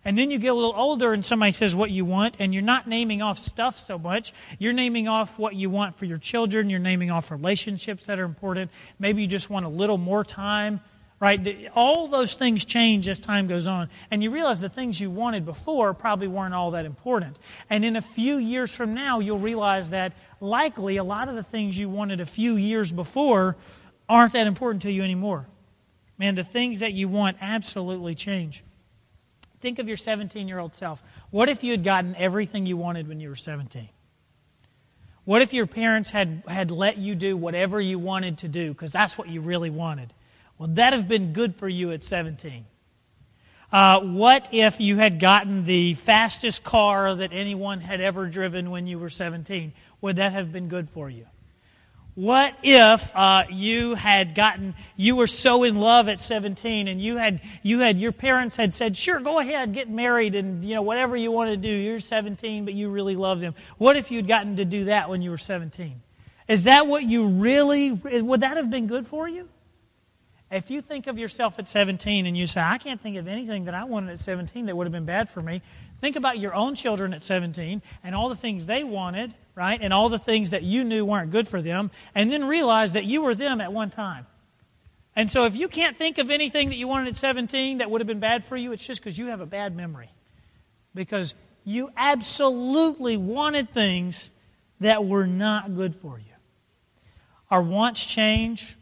And 0.03 0.17
then 0.17 0.31
you 0.31 0.39
get 0.39 0.47
a 0.47 0.55
little 0.55 0.73
older 0.75 1.13
and 1.13 1.23
somebody 1.23 1.51
says 1.51 1.75
what 1.75 1.91
you 1.91 2.05
want, 2.05 2.37
and 2.39 2.55
you're 2.55 2.63
not 2.63 2.87
naming 2.87 3.21
off 3.21 3.37
stuff 3.37 3.77
so 3.77 3.99
much. 3.99 4.33
You're 4.57 4.73
naming 4.73 5.07
off 5.07 5.37
what 5.37 5.53
you 5.53 5.69
want 5.69 5.95
for 5.95 6.05
your 6.05 6.17
children. 6.17 6.71
You're 6.71 6.79
naming 6.79 7.11
off 7.11 7.29
relationships 7.29 8.07
that 8.07 8.19
are 8.19 8.25
important. 8.25 8.71
Maybe 8.97 9.21
you 9.21 9.27
just 9.27 9.51
want 9.51 9.67
a 9.67 9.69
little 9.69 9.99
more 9.99 10.23
time 10.23 10.81
right? 11.19 11.69
All 11.75 12.07
those 12.07 12.35
things 12.35 12.65
change 12.65 13.07
as 13.07 13.19
time 13.19 13.47
goes 13.47 13.67
on. 13.67 13.89
And 14.11 14.21
you 14.21 14.31
realize 14.31 14.59
the 14.59 14.69
things 14.69 14.99
you 14.99 15.09
wanted 15.09 15.45
before 15.45 15.93
probably 15.93 16.27
weren't 16.27 16.53
all 16.53 16.71
that 16.71 16.85
important. 16.85 17.39
And 17.69 17.85
in 17.85 17.95
a 17.95 18.01
few 18.01 18.37
years 18.37 18.75
from 18.75 18.93
now, 18.93 19.19
you'll 19.19 19.39
realize 19.39 19.91
that 19.91 20.13
likely 20.41 20.97
a 20.97 21.03
lot 21.03 21.29
of 21.29 21.35
the 21.35 21.43
things 21.43 21.77
you 21.77 21.89
wanted 21.89 22.19
a 22.19 22.25
few 22.25 22.55
years 22.55 22.91
before 22.91 23.55
aren't 24.09 24.33
that 24.33 24.47
important 24.47 24.81
to 24.83 24.91
you 24.91 25.03
anymore. 25.03 25.45
Man, 26.17 26.35
the 26.35 26.43
things 26.43 26.79
that 26.79 26.93
you 26.93 27.07
want 27.07 27.37
absolutely 27.41 28.15
change. 28.15 28.63
Think 29.61 29.79
of 29.79 29.87
your 29.87 29.97
17 29.97 30.47
year 30.47 30.59
old 30.59 30.75
self. 30.75 31.01
What 31.29 31.47
if 31.47 31.63
you 31.63 31.71
had 31.71 31.83
gotten 31.83 32.15
everything 32.17 32.65
you 32.65 32.75
wanted 32.75 33.07
when 33.07 33.19
you 33.19 33.29
were 33.29 33.35
17? 33.35 33.87
What 35.25 35.41
if 35.41 35.53
your 35.53 35.67
parents 35.67 36.11
had, 36.11 36.43
had 36.47 36.69
let 36.69 36.97
you 36.97 37.15
do 37.15 37.37
whatever 37.37 37.79
you 37.79 37.97
wanted 37.97 38.39
to 38.39 38.49
do 38.49 38.73
because 38.73 38.91
that's 38.91 39.17
what 39.17 39.29
you 39.29 39.39
really 39.39 39.69
wanted? 39.69 40.13
Would 40.63 40.77
that 40.77 40.93
have 40.93 41.09
been 41.09 41.33
good 41.33 41.57
for 41.57 41.67
you 41.67 41.91
at 41.91 42.03
17? 42.03 42.63
Uh, 43.69 43.99
what 43.99 44.47
if 44.53 44.79
you 44.79 44.95
had 44.95 45.19
gotten 45.19 45.65
the 45.65 45.95
fastest 45.95 46.63
car 46.63 47.13
that 47.13 47.33
anyone 47.33 47.81
had 47.81 47.99
ever 47.99 48.27
driven 48.27 48.71
when 48.71 48.87
you 48.87 48.97
were 48.97 49.09
17? 49.09 49.73
Would 49.99 50.15
that 50.15 50.31
have 50.31 50.53
been 50.53 50.69
good 50.69 50.89
for 50.89 51.09
you? 51.09 51.25
What 52.15 52.55
if 52.63 53.11
uh, 53.13 53.43
you 53.49 53.95
had 53.95 54.35
gotten, 54.35 54.73
you 54.95 55.17
were 55.17 55.27
so 55.27 55.65
in 55.65 55.75
love 55.75 56.07
at 56.07 56.21
17 56.21 56.87
and 56.87 57.01
you 57.01 57.17
had, 57.17 57.41
you 57.61 57.79
had, 57.79 57.99
your 57.99 58.13
parents 58.13 58.55
had 58.55 58.73
said, 58.73 58.95
sure, 58.95 59.19
go 59.19 59.39
ahead, 59.39 59.73
get 59.73 59.89
married 59.89 60.33
and, 60.33 60.63
you 60.63 60.75
know, 60.75 60.81
whatever 60.81 61.17
you 61.17 61.29
want 61.29 61.49
to 61.49 61.57
do. 61.57 61.67
You're 61.67 61.99
17, 61.99 62.63
but 62.63 62.73
you 62.73 62.87
really 62.89 63.17
love 63.17 63.41
them. 63.41 63.53
What 63.79 63.97
if 63.97 64.11
you'd 64.11 64.29
gotten 64.29 64.55
to 64.55 64.63
do 64.63 64.85
that 64.85 65.09
when 65.09 65.21
you 65.21 65.29
were 65.29 65.37
17? 65.37 66.01
Is 66.47 66.63
that 66.63 66.87
what 66.87 67.03
you 67.03 67.27
really, 67.27 67.91
would 67.91 68.39
that 68.39 68.55
have 68.55 68.69
been 68.69 68.87
good 68.87 69.05
for 69.05 69.27
you? 69.27 69.49
If 70.53 70.69
you 70.69 70.81
think 70.81 71.07
of 71.07 71.17
yourself 71.17 71.57
at 71.57 71.67
17 71.67 72.27
and 72.27 72.37
you 72.37 72.45
say, 72.45 72.61
I 72.61 72.77
can't 72.77 73.01
think 73.01 73.17
of 73.17 73.27
anything 73.27 73.65
that 73.65 73.73
I 73.73 73.85
wanted 73.85 74.11
at 74.11 74.19
17 74.19 74.67
that 74.67 74.77
would 74.77 74.85
have 74.85 74.91
been 74.91 75.05
bad 75.05 75.27
for 75.27 75.41
me, 75.41 75.63
think 75.99 76.15
about 76.15 76.37
your 76.37 76.53
own 76.53 76.75
children 76.75 77.11
at 77.13 77.23
17 77.23 77.81
and 78.03 78.15
all 78.15 78.29
the 78.29 78.35
things 78.35 78.67
they 78.67 78.83
wanted, 78.83 79.33
right? 79.55 79.79
And 79.81 79.91
all 79.91 80.09
the 80.09 80.19
things 80.19 80.51
that 80.51 80.61
you 80.61 80.83
knew 80.83 81.05
weren't 81.05 81.31
good 81.31 81.47
for 81.47 81.59
them, 81.59 81.89
and 82.13 82.31
then 82.31 82.45
realize 82.45 82.93
that 82.93 83.05
you 83.05 83.23
were 83.23 83.33
them 83.33 83.61
at 83.61 83.73
one 83.73 83.89
time. 83.89 84.27
And 85.15 85.29
so 85.29 85.45
if 85.45 85.55
you 85.55 85.67
can't 85.67 85.97
think 85.97 86.19
of 86.19 86.29
anything 86.29 86.69
that 86.69 86.75
you 86.75 86.87
wanted 86.87 87.09
at 87.09 87.17
17 87.17 87.79
that 87.79 87.89
would 87.89 88.01
have 88.01 88.07
been 88.07 88.19
bad 88.19 88.45
for 88.45 88.55
you, 88.55 88.71
it's 88.73 88.85
just 88.85 89.01
because 89.01 89.17
you 89.17 89.27
have 89.27 89.41
a 89.41 89.45
bad 89.47 89.75
memory. 89.75 90.09
Because 90.93 91.33
you 91.63 91.89
absolutely 91.97 93.17
wanted 93.17 93.71
things 93.71 94.29
that 94.79 95.05
were 95.05 95.25
not 95.25 95.75
good 95.75 95.95
for 95.95 96.19
you. 96.19 96.25
Our 97.49 97.61
wants 97.61 98.05
change, 98.05 98.75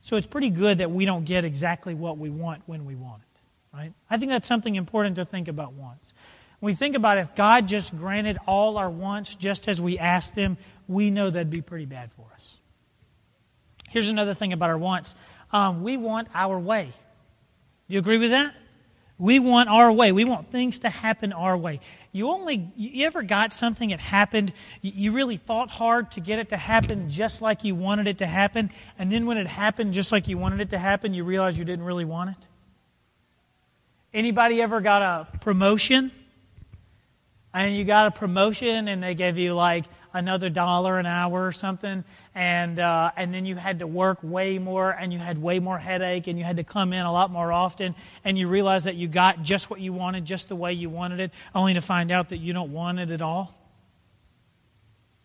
so 0.00 0.16
it's 0.16 0.26
pretty 0.26 0.50
good 0.50 0.78
that 0.78 0.90
we 0.90 1.04
don't 1.04 1.24
get 1.24 1.44
exactly 1.44 1.94
what 1.94 2.18
we 2.18 2.30
want 2.30 2.62
when 2.66 2.84
we 2.84 2.94
want 2.94 3.22
it, 3.22 3.76
right? 3.76 3.92
I 4.08 4.16
think 4.16 4.30
that's 4.30 4.46
something 4.46 4.74
important 4.74 5.16
to 5.16 5.24
think 5.24 5.48
about 5.48 5.74
once. 5.74 6.14
When 6.60 6.72
we 6.72 6.74
think 6.74 6.94
about 6.94 7.18
if 7.18 7.34
God 7.34 7.68
just 7.68 7.96
granted 7.96 8.38
all 8.46 8.76
our 8.76 8.90
wants 8.90 9.34
just 9.34 9.68
as 9.68 9.80
we 9.80 9.98
asked 9.98 10.34
them, 10.34 10.58
we 10.88 11.10
know 11.10 11.30
that'd 11.30 11.50
be 11.50 11.62
pretty 11.62 11.86
bad 11.86 12.10
for 12.12 12.26
us. 12.34 12.56
Here's 13.88 14.08
another 14.08 14.34
thing 14.34 14.52
about 14.52 14.70
our 14.70 14.78
wants 14.78 15.14
um, 15.52 15.82
we 15.82 15.96
want 15.96 16.28
our 16.34 16.58
way. 16.58 16.92
Do 17.88 17.94
you 17.94 17.98
agree 17.98 18.18
with 18.18 18.30
that? 18.30 18.54
We 19.20 19.38
want 19.38 19.68
our 19.68 19.92
way. 19.92 20.12
We 20.12 20.24
want 20.24 20.50
things 20.50 20.78
to 20.80 20.88
happen 20.88 21.34
our 21.34 21.54
way. 21.54 21.80
You 22.10 22.30
only, 22.30 22.72
you 22.74 23.06
ever 23.06 23.22
got 23.22 23.52
something 23.52 23.90
that 23.90 24.00
happened, 24.00 24.52
you 24.80 25.12
really 25.12 25.36
fought 25.36 25.70
hard 25.70 26.10
to 26.12 26.20
get 26.20 26.38
it 26.38 26.48
to 26.48 26.56
happen 26.56 27.10
just 27.10 27.42
like 27.42 27.62
you 27.62 27.74
wanted 27.74 28.08
it 28.08 28.18
to 28.18 28.26
happen, 28.26 28.70
and 28.98 29.12
then 29.12 29.26
when 29.26 29.36
it 29.36 29.46
happened 29.46 29.92
just 29.92 30.10
like 30.10 30.26
you 30.26 30.38
wanted 30.38 30.62
it 30.62 30.70
to 30.70 30.78
happen, 30.78 31.12
you 31.12 31.22
realize 31.22 31.58
you 31.58 31.66
didn't 31.66 31.84
really 31.84 32.06
want 32.06 32.30
it? 32.30 32.48
Anybody 34.14 34.62
ever 34.62 34.80
got 34.80 35.02
a 35.02 35.38
promotion? 35.38 36.10
And 37.52 37.76
you 37.76 37.84
got 37.84 38.06
a 38.06 38.10
promotion 38.12 38.88
and 38.88 39.02
they 39.02 39.14
gave 39.14 39.36
you 39.36 39.54
like 39.54 39.84
another 40.12 40.48
dollar 40.48 40.98
an 40.98 41.06
hour 41.06 41.46
or 41.46 41.52
something, 41.52 42.04
and 42.34 42.78
uh, 42.78 43.10
and 43.16 43.32
then 43.32 43.46
you 43.46 43.56
had 43.56 43.78
to 43.80 43.86
work 43.86 44.18
way 44.22 44.58
more, 44.58 44.90
and 44.90 45.12
you 45.12 45.18
had 45.18 45.40
way 45.40 45.58
more 45.58 45.78
headache, 45.78 46.26
and 46.26 46.38
you 46.38 46.44
had 46.44 46.56
to 46.56 46.64
come 46.64 46.92
in 46.92 47.04
a 47.04 47.12
lot 47.12 47.30
more 47.30 47.52
often, 47.52 47.94
and 48.24 48.38
you 48.38 48.48
realized 48.48 48.86
that 48.86 48.96
you 48.96 49.08
got 49.08 49.42
just 49.42 49.70
what 49.70 49.80
you 49.80 49.92
wanted, 49.92 50.24
just 50.24 50.48
the 50.48 50.56
way 50.56 50.72
you 50.72 50.90
wanted 50.90 51.20
it, 51.20 51.30
only 51.54 51.74
to 51.74 51.80
find 51.80 52.10
out 52.10 52.30
that 52.30 52.38
you 52.38 52.52
don't 52.52 52.72
want 52.72 52.98
it 52.98 53.10
at 53.10 53.22
all. 53.22 53.56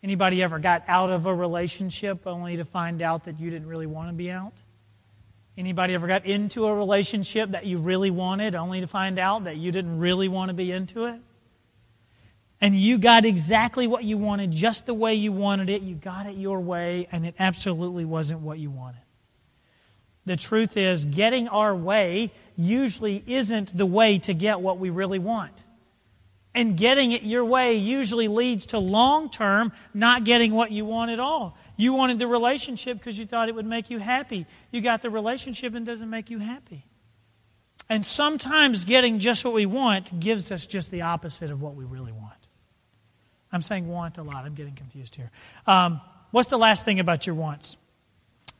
Anybody 0.02 0.42
ever 0.42 0.58
got 0.58 0.84
out 0.86 1.10
of 1.10 1.26
a 1.26 1.34
relationship 1.34 2.26
only 2.26 2.58
to 2.58 2.64
find 2.64 3.02
out 3.02 3.24
that 3.24 3.40
you 3.40 3.50
didn't 3.50 3.66
really 3.66 3.86
want 3.86 4.08
to 4.08 4.14
be 4.14 4.30
out? 4.30 4.52
Anybody 5.58 5.94
ever 5.94 6.06
got 6.06 6.26
into 6.26 6.66
a 6.66 6.74
relationship 6.74 7.52
that 7.52 7.64
you 7.64 7.78
really 7.78 8.10
wanted 8.10 8.54
only 8.54 8.82
to 8.82 8.86
find 8.86 9.18
out 9.18 9.44
that 9.44 9.56
you 9.56 9.72
didn't 9.72 9.98
really 9.98 10.28
want 10.28 10.50
to 10.50 10.54
be 10.54 10.70
into 10.70 11.06
it? 11.06 11.20
And 12.60 12.74
you 12.74 12.98
got 12.98 13.24
exactly 13.24 13.86
what 13.86 14.04
you 14.04 14.16
wanted, 14.16 14.50
just 14.50 14.86
the 14.86 14.94
way 14.94 15.14
you 15.14 15.32
wanted 15.32 15.68
it. 15.68 15.82
You 15.82 15.94
got 15.94 16.26
it 16.26 16.36
your 16.36 16.60
way, 16.60 17.08
and 17.12 17.26
it 17.26 17.34
absolutely 17.38 18.04
wasn't 18.04 18.40
what 18.40 18.58
you 18.58 18.70
wanted. 18.70 19.02
The 20.24 20.36
truth 20.36 20.76
is, 20.76 21.04
getting 21.04 21.48
our 21.48 21.74
way 21.74 22.32
usually 22.56 23.22
isn't 23.26 23.76
the 23.76 23.86
way 23.86 24.18
to 24.20 24.34
get 24.34 24.60
what 24.60 24.78
we 24.78 24.90
really 24.90 25.18
want. 25.18 25.52
And 26.54 26.76
getting 26.76 27.12
it 27.12 27.22
your 27.22 27.44
way 27.44 27.74
usually 27.74 28.28
leads 28.28 28.66
to 28.66 28.78
long 28.78 29.28
term 29.28 29.72
not 29.92 30.24
getting 30.24 30.54
what 30.54 30.72
you 30.72 30.86
want 30.86 31.10
at 31.10 31.20
all. 31.20 31.56
You 31.76 31.92
wanted 31.92 32.18
the 32.18 32.26
relationship 32.26 32.96
because 32.96 33.18
you 33.18 33.26
thought 33.26 33.50
it 33.50 33.54
would 33.54 33.66
make 33.66 33.90
you 33.90 33.98
happy. 33.98 34.46
You 34.70 34.80
got 34.80 35.02
the 35.02 35.10
relationship 35.10 35.74
and 35.74 35.86
it 35.86 35.90
doesn't 35.90 36.08
make 36.08 36.30
you 36.30 36.38
happy. 36.38 36.86
And 37.90 38.04
sometimes 38.04 38.86
getting 38.86 39.18
just 39.18 39.44
what 39.44 39.52
we 39.52 39.66
want 39.66 40.18
gives 40.18 40.50
us 40.50 40.66
just 40.66 40.90
the 40.90 41.02
opposite 41.02 41.50
of 41.50 41.60
what 41.60 41.74
we 41.74 41.84
really 41.84 42.12
want. 42.12 42.35
I'm 43.56 43.62
saying 43.62 43.88
want 43.88 44.18
a 44.18 44.22
lot. 44.22 44.44
I'm 44.44 44.54
getting 44.54 44.74
confused 44.74 45.16
here. 45.16 45.30
Um, 45.66 46.00
what's 46.30 46.50
the 46.50 46.58
last 46.58 46.84
thing 46.84 47.00
about 47.00 47.26
your 47.26 47.34
wants? 47.34 47.78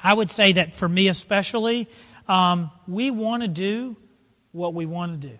I 0.00 0.14
would 0.14 0.30
say 0.30 0.52
that 0.52 0.74
for 0.74 0.88
me 0.88 1.08
especially, 1.08 1.88
um, 2.26 2.70
we 2.88 3.10
want 3.10 3.42
to 3.42 3.48
do 3.48 3.96
what 4.52 4.72
we 4.72 4.86
want 4.86 5.20
to 5.20 5.28
do. 5.28 5.38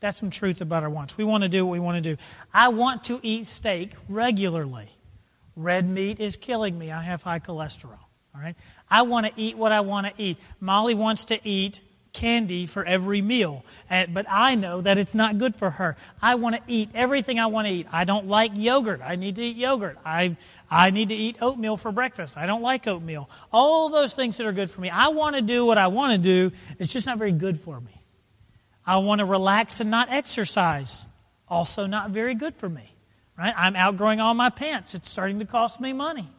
That's 0.00 0.18
some 0.18 0.28
truth 0.28 0.60
about 0.60 0.82
our 0.82 0.90
wants. 0.90 1.16
We 1.16 1.24
want 1.24 1.42
to 1.44 1.48
do 1.48 1.64
what 1.64 1.72
we 1.72 1.80
want 1.80 1.96
to 1.96 2.16
do. 2.16 2.22
I 2.52 2.68
want 2.68 3.04
to 3.04 3.18
eat 3.22 3.46
steak 3.46 3.92
regularly. 4.10 4.88
Red 5.56 5.88
meat 5.88 6.20
is 6.20 6.36
killing 6.36 6.78
me. 6.78 6.92
I 6.92 7.02
have 7.02 7.22
high 7.22 7.38
cholesterol. 7.38 7.98
All 8.34 8.42
right. 8.42 8.56
I 8.90 9.02
want 9.02 9.24
to 9.24 9.32
eat 9.36 9.56
what 9.56 9.72
I 9.72 9.80
want 9.80 10.06
to 10.06 10.22
eat. 10.22 10.36
Molly 10.60 10.94
wants 10.94 11.24
to 11.26 11.48
eat 11.48 11.80
candy 12.16 12.66
for 12.66 12.84
every 12.84 13.22
meal. 13.22 13.64
but 13.88 14.26
I 14.28 14.56
know 14.56 14.80
that 14.80 14.98
it's 14.98 15.14
not 15.14 15.38
good 15.38 15.54
for 15.54 15.70
her. 15.70 15.96
I 16.20 16.34
want 16.34 16.56
to 16.56 16.62
eat 16.66 16.88
everything 16.94 17.38
I 17.38 17.46
want 17.46 17.68
to 17.68 17.72
eat. 17.72 17.86
I 17.92 18.04
don't 18.04 18.26
like 18.26 18.52
yogurt. 18.54 19.00
I 19.04 19.16
need 19.16 19.36
to 19.36 19.42
eat 19.42 19.56
yogurt. 19.56 19.98
I, 20.04 20.36
I 20.70 20.90
need 20.90 21.10
to 21.10 21.14
eat 21.14 21.36
oatmeal 21.40 21.76
for 21.76 21.92
breakfast. 21.92 22.36
I 22.36 22.46
don't 22.46 22.62
like 22.62 22.86
oatmeal. 22.86 23.28
All 23.52 23.90
those 23.90 24.14
things 24.14 24.38
that 24.38 24.46
are 24.46 24.52
good 24.52 24.70
for 24.70 24.80
me. 24.80 24.90
I 24.90 25.08
want 25.08 25.36
to 25.36 25.42
do 25.42 25.64
what 25.64 25.78
I 25.78 25.86
want 25.88 26.12
to 26.12 26.18
do. 26.18 26.56
It's 26.78 26.92
just 26.92 27.06
not 27.06 27.18
very 27.18 27.32
good 27.32 27.60
for 27.60 27.78
me. 27.78 28.02
I 28.84 28.96
want 28.98 29.18
to 29.18 29.26
relax 29.26 29.80
and 29.80 29.90
not 29.90 30.10
exercise. 30.10 31.06
Also, 31.48 31.86
not 31.86 32.10
very 32.10 32.34
good 32.34 32.56
for 32.56 32.68
me. 32.68 32.94
Right? 33.38 33.52
I'm 33.54 33.76
outgrowing 33.76 34.20
all 34.20 34.32
my 34.32 34.48
pants. 34.48 34.94
It's 34.94 35.10
starting 35.10 35.38
to 35.40 35.44
cost 35.44 35.80
me 35.80 35.92
money. 35.92 36.30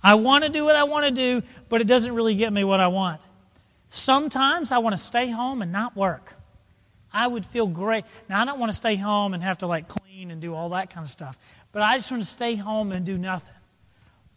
I 0.00 0.14
want 0.14 0.44
to 0.44 0.50
do 0.50 0.64
what 0.64 0.76
I 0.76 0.84
want 0.84 1.06
to 1.06 1.10
do, 1.10 1.42
but 1.68 1.80
it 1.80 1.88
doesn't 1.88 2.14
really 2.14 2.36
get 2.36 2.52
me 2.52 2.62
what 2.62 2.78
I 2.78 2.86
want. 2.86 3.20
Sometimes 3.90 4.72
I 4.72 4.78
want 4.78 4.96
to 4.96 5.02
stay 5.02 5.30
home 5.30 5.62
and 5.62 5.72
not 5.72 5.96
work. 5.96 6.34
I 7.12 7.26
would 7.26 7.46
feel 7.46 7.66
great. 7.66 8.04
Now, 8.28 8.42
I 8.42 8.44
don't 8.44 8.58
want 8.58 8.70
to 8.70 8.76
stay 8.76 8.96
home 8.96 9.34
and 9.34 9.42
have 9.42 9.58
to 9.58 9.66
like 9.66 9.88
clean 9.88 10.30
and 10.30 10.40
do 10.40 10.54
all 10.54 10.70
that 10.70 10.90
kind 10.90 11.04
of 11.04 11.10
stuff, 11.10 11.38
but 11.72 11.82
I 11.82 11.96
just 11.96 12.10
want 12.10 12.22
to 12.22 12.28
stay 12.28 12.54
home 12.54 12.92
and 12.92 13.04
do 13.04 13.16
nothing. 13.16 13.54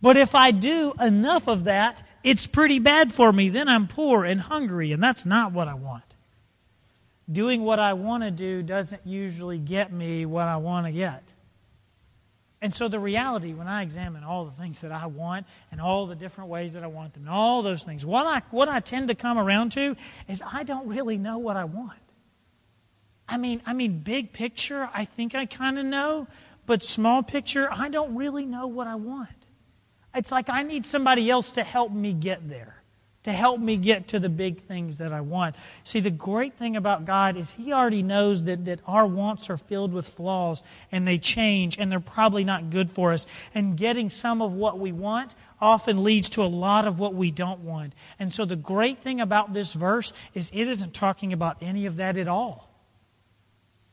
But 0.01 0.17
if 0.17 0.33
I 0.33 0.51
do 0.51 0.93
enough 0.99 1.47
of 1.47 1.65
that, 1.65 2.01
it's 2.23 2.47
pretty 2.47 2.79
bad 2.79 3.11
for 3.11 3.31
me. 3.31 3.49
Then 3.49 3.67
I'm 3.67 3.87
poor 3.87 4.25
and 4.25 4.41
hungry, 4.41 4.91
and 4.91 5.03
that's 5.03 5.25
not 5.25 5.51
what 5.51 5.67
I 5.67 5.75
want. 5.75 6.03
Doing 7.31 7.63
what 7.63 7.79
I 7.79 7.93
want 7.93 8.23
to 8.23 8.31
do 8.31 8.63
doesn't 8.63 9.01
usually 9.05 9.57
get 9.57 9.93
me 9.93 10.25
what 10.25 10.47
I 10.47 10.57
want 10.57 10.87
to 10.87 10.91
get. 10.91 11.23
And 12.61 12.73
so 12.73 12.87
the 12.87 12.99
reality, 12.99 13.53
when 13.53 13.67
I 13.67 13.81
examine 13.81 14.23
all 14.23 14.45
the 14.45 14.51
things 14.51 14.81
that 14.81 14.91
I 14.91 15.07
want 15.07 15.47
and 15.71 15.81
all 15.81 16.05
the 16.05 16.15
different 16.15 16.51
ways 16.51 16.73
that 16.73 16.83
I 16.83 16.87
want 16.87 17.13
them, 17.13 17.23
and 17.23 17.29
all 17.29 17.63
those 17.63 17.83
things, 17.83 18.05
what 18.05 18.27
I, 18.27 18.43
what 18.51 18.69
I 18.69 18.79
tend 18.79 19.07
to 19.07 19.15
come 19.15 19.39
around 19.39 19.71
to 19.73 19.95
is 20.27 20.43
I 20.45 20.61
don't 20.61 20.87
really 20.87 21.17
know 21.17 21.39
what 21.39 21.57
I 21.57 21.63
want. 21.63 21.97
I 23.27 23.37
mean, 23.37 23.61
I 23.65 23.73
mean, 23.73 23.99
big 23.99 24.31
picture, 24.31 24.89
I 24.93 25.05
think 25.05 25.33
I 25.33 25.47
kind 25.47 25.79
of 25.79 25.85
know, 25.85 26.27
but 26.67 26.83
small 26.83 27.23
picture, 27.23 27.67
I 27.71 27.89
don't 27.89 28.15
really 28.15 28.45
know 28.45 28.67
what 28.67 28.85
I 28.85 28.95
want. 28.95 29.29
It's 30.13 30.31
like 30.31 30.49
I 30.49 30.61
need 30.61 30.85
somebody 30.85 31.31
else 31.31 31.53
to 31.53 31.63
help 31.63 31.91
me 31.91 32.13
get 32.13 32.47
there 32.47 32.80
to 33.23 33.31
help 33.31 33.59
me 33.59 33.77
get 33.77 34.07
to 34.09 34.19
the 34.19 34.29
big 34.29 34.59
things 34.61 34.97
that 34.97 35.13
I 35.13 35.21
want. 35.21 35.55
See, 35.83 35.99
the 35.99 36.09
great 36.09 36.55
thing 36.55 36.75
about 36.75 37.05
God 37.05 37.37
is 37.37 37.51
He 37.51 37.71
already 37.71 38.01
knows 38.01 38.43
that, 38.45 38.65
that 38.65 38.79
our 38.87 39.05
wants 39.05 39.49
are 39.49 39.57
filled 39.57 39.93
with 39.93 40.07
flaws 40.07 40.63
and 40.91 41.07
they 41.07 41.17
change 41.17 41.77
and 41.77 41.91
they're 41.91 41.99
probably 41.99 42.43
not 42.43 42.71
good 42.71 42.89
for 42.89 43.13
us. 43.13 43.27
And 43.53 43.77
getting 43.77 44.09
some 44.09 44.41
of 44.41 44.53
what 44.53 44.79
we 44.79 44.91
want 44.91 45.35
often 45.59 46.03
leads 46.03 46.29
to 46.29 46.41
a 46.41 46.45
lot 46.45 46.87
of 46.87 46.99
what 46.99 47.13
we 47.13 47.29
don't 47.29 47.59
want. 47.59 47.93
And 48.17 48.33
so 48.33 48.45
the 48.45 48.55
great 48.55 48.99
thing 48.99 49.21
about 49.21 49.53
this 49.53 49.73
verse 49.73 50.13
is 50.33 50.49
it 50.53 50.67
isn't 50.67 50.93
talking 50.93 51.31
about 51.33 51.57
any 51.61 51.85
of 51.85 51.97
that 51.97 52.17
at 52.17 52.27
all. 52.27 52.69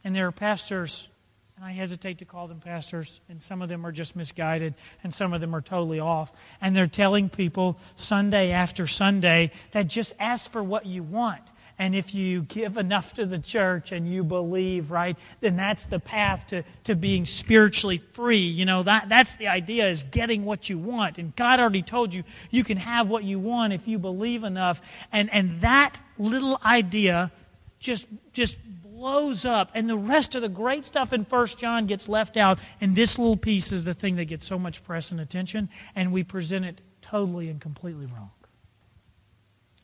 And 0.03 0.17
there 0.17 0.27
are 0.27 0.33
pastors 0.33 1.11
and 1.59 1.67
I 1.67 1.73
hesitate 1.73 2.19
to 2.19 2.25
call 2.25 2.47
them 2.47 2.61
pastors, 2.61 3.19
and 3.29 3.43
some 3.43 3.62
of 3.62 3.69
them 3.69 3.85
are 3.85 3.91
just 3.91 4.15
misguided, 4.15 4.75
and 5.03 5.12
some 5.12 5.33
of 5.33 5.41
them 5.41 5.57
are 5.57 5.61
totally 5.61 5.99
off. 5.99 6.33
And 6.61 6.77
they're 6.77 6.87
telling 6.87 7.29
people 7.29 7.81
Sunday 7.97 8.53
after 8.53 8.87
Sunday 8.87 9.50
that 9.73 9.88
just 9.88 10.15
ask 10.21 10.53
for 10.53 10.62
what 10.62 10.87
you 10.87 11.03
want. 11.03 11.43
And 11.77 11.97
if 11.97 12.15
you 12.15 12.43
give 12.43 12.77
enough 12.77 13.15
to 13.15 13.27
the 13.27 13.41
church 13.41 13.91
and 13.91 14.09
you 14.09 14.23
believe, 14.23 14.93
right, 14.93 15.19
then 15.41 15.57
that's 15.57 15.87
the 15.87 15.99
path 15.99 16.47
to, 16.49 16.62
to 16.85 16.95
being 16.95 17.27
spiritually 17.27 17.99
free. 17.99 18.47
You 18.47 18.65
know, 18.65 18.85
that, 18.85 19.09
that's 19.09 19.35
the 19.35 19.49
idea 19.49 19.88
is 19.88 20.05
getting 20.05 20.45
what 20.45 20.71
you 20.71 20.79
want. 20.79 21.19
And 21.19 21.35
God 21.35 21.59
already 21.59 21.83
told 21.83 22.15
you 22.15 22.23
you 22.53 22.62
can 22.62 22.77
have 22.77 23.11
what 23.11 23.25
you 23.25 23.41
want 23.41 23.73
if 23.73 23.88
you 23.88 23.99
believe 23.99 24.45
enough. 24.45 24.81
And, 25.11 25.29
and 25.33 25.61
that 25.62 26.00
little 26.19 26.61
idea 26.65 27.33
just, 27.81 28.09
just 28.33 28.59
blows 28.99 29.45
up, 29.45 29.71
and 29.75 29.88
the 29.88 29.97
rest 29.97 30.35
of 30.35 30.43
the 30.43 30.49
great 30.49 30.85
stuff 30.85 31.12
in 31.12 31.25
First 31.25 31.57
John 31.57 31.87
gets 31.87 32.09
left 32.09 32.37
out, 32.37 32.59
and 32.81 32.97
this 32.97 33.17
little 33.17 33.37
piece 33.37 33.71
is 33.71 33.85
the 33.85 33.95
thing 33.95 34.17
that 34.17 34.25
gets 34.25 34.45
so 34.45 34.59
much 34.59 34.83
press 34.83 35.12
and 35.12 35.21
attention, 35.21 35.69
and 35.95 36.12
we 36.12 36.25
present 36.25 36.64
it 36.64 36.81
totally 37.00 37.49
and 37.49 37.61
completely 37.61 38.07
wrong. 38.07 38.31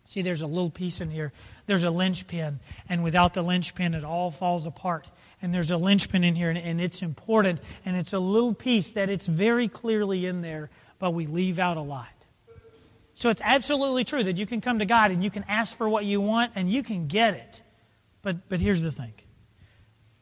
See, 0.04 0.20
there's 0.20 0.42
a 0.42 0.48
little 0.48 0.68
piece 0.68 1.00
in 1.00 1.10
here. 1.10 1.32
There's 1.66 1.84
a 1.84 1.92
linchpin, 1.92 2.58
and 2.88 3.04
without 3.04 3.34
the 3.34 3.42
linchpin, 3.42 3.94
it 3.94 4.02
all 4.02 4.32
falls 4.32 4.66
apart. 4.66 5.08
And 5.40 5.54
there's 5.54 5.70
a 5.70 5.76
linchpin 5.76 6.24
in 6.24 6.34
here, 6.34 6.50
and, 6.50 6.58
and 6.58 6.80
it's 6.80 7.00
important, 7.00 7.60
and 7.86 7.96
it's 7.96 8.14
a 8.14 8.18
little 8.18 8.52
piece 8.52 8.90
that 8.92 9.10
it's 9.10 9.28
very 9.28 9.68
clearly 9.68 10.26
in 10.26 10.42
there, 10.42 10.70
but 10.98 11.12
we 11.12 11.26
leave 11.26 11.60
out 11.60 11.76
a 11.76 11.82
lot. 11.82 12.08
So 13.14 13.30
it's 13.30 13.42
absolutely 13.44 14.02
true 14.02 14.24
that 14.24 14.38
you 14.38 14.46
can 14.46 14.60
come 14.60 14.80
to 14.80 14.86
God 14.86 15.12
and 15.12 15.22
you 15.22 15.30
can 15.30 15.44
ask 15.46 15.76
for 15.76 15.88
what 15.88 16.04
you 16.04 16.20
want 16.20 16.50
and 16.56 16.68
you 16.68 16.82
can 16.82 17.06
get 17.06 17.34
it. 17.34 17.62
But, 18.24 18.48
but 18.48 18.58
here's 18.58 18.82
the 18.82 18.90
thing 18.90 19.12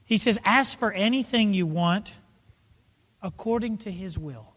He 0.05 0.19
says, 0.19 0.39
Ask 0.45 0.79
for 0.79 0.93
anything 0.93 1.55
you 1.55 1.67
want 1.67 2.19
according 3.23 3.79
to 3.79 3.91
His 3.91 4.19
will. 4.19 4.53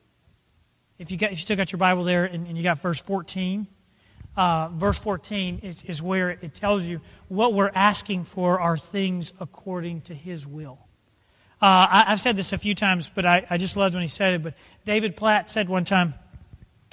If 0.98 1.12
you, 1.12 1.18
got, 1.18 1.30
you 1.30 1.36
still 1.38 1.56
got 1.56 1.72
your 1.72 1.78
Bible 1.78 2.04
there 2.04 2.25
and, 2.25 2.48
and 2.48 2.58
you 2.58 2.64
got 2.64 2.80
verse 2.80 3.02
14, 3.02 3.68
uh, 4.36 4.70
verse 4.70 5.00
14 5.00 5.60
is, 5.60 5.84
is 5.84 6.02
where 6.02 6.32
it 6.32 6.54
tells 6.54 6.86
you 6.86 7.02
what 7.28 7.54
we're 7.54 7.72
asking 7.74 8.24
for 8.24 8.60
are 8.60 8.78
things 8.78 9.34
according 9.40 10.02
to 10.02 10.14
His 10.14 10.48
will. 10.48 10.80
Uh, 11.62 11.88
I, 11.90 12.04
have 12.08 12.20
said 12.20 12.36
this 12.36 12.52
a 12.52 12.58
few 12.58 12.75
times, 12.75 13.10
but 13.14 13.25
I, 13.25 13.46
I, 13.50 13.58
just 13.58 13.78
loved 13.78 13.96
when 13.96 14.02
he 14.02 14.10
said 14.10 14.34
it. 14.34 14.44
But 14.44 14.56
David 14.84 15.16
Platt 15.16 15.50
said 15.50 15.70
one 15.70 15.86
time, 15.86 16.14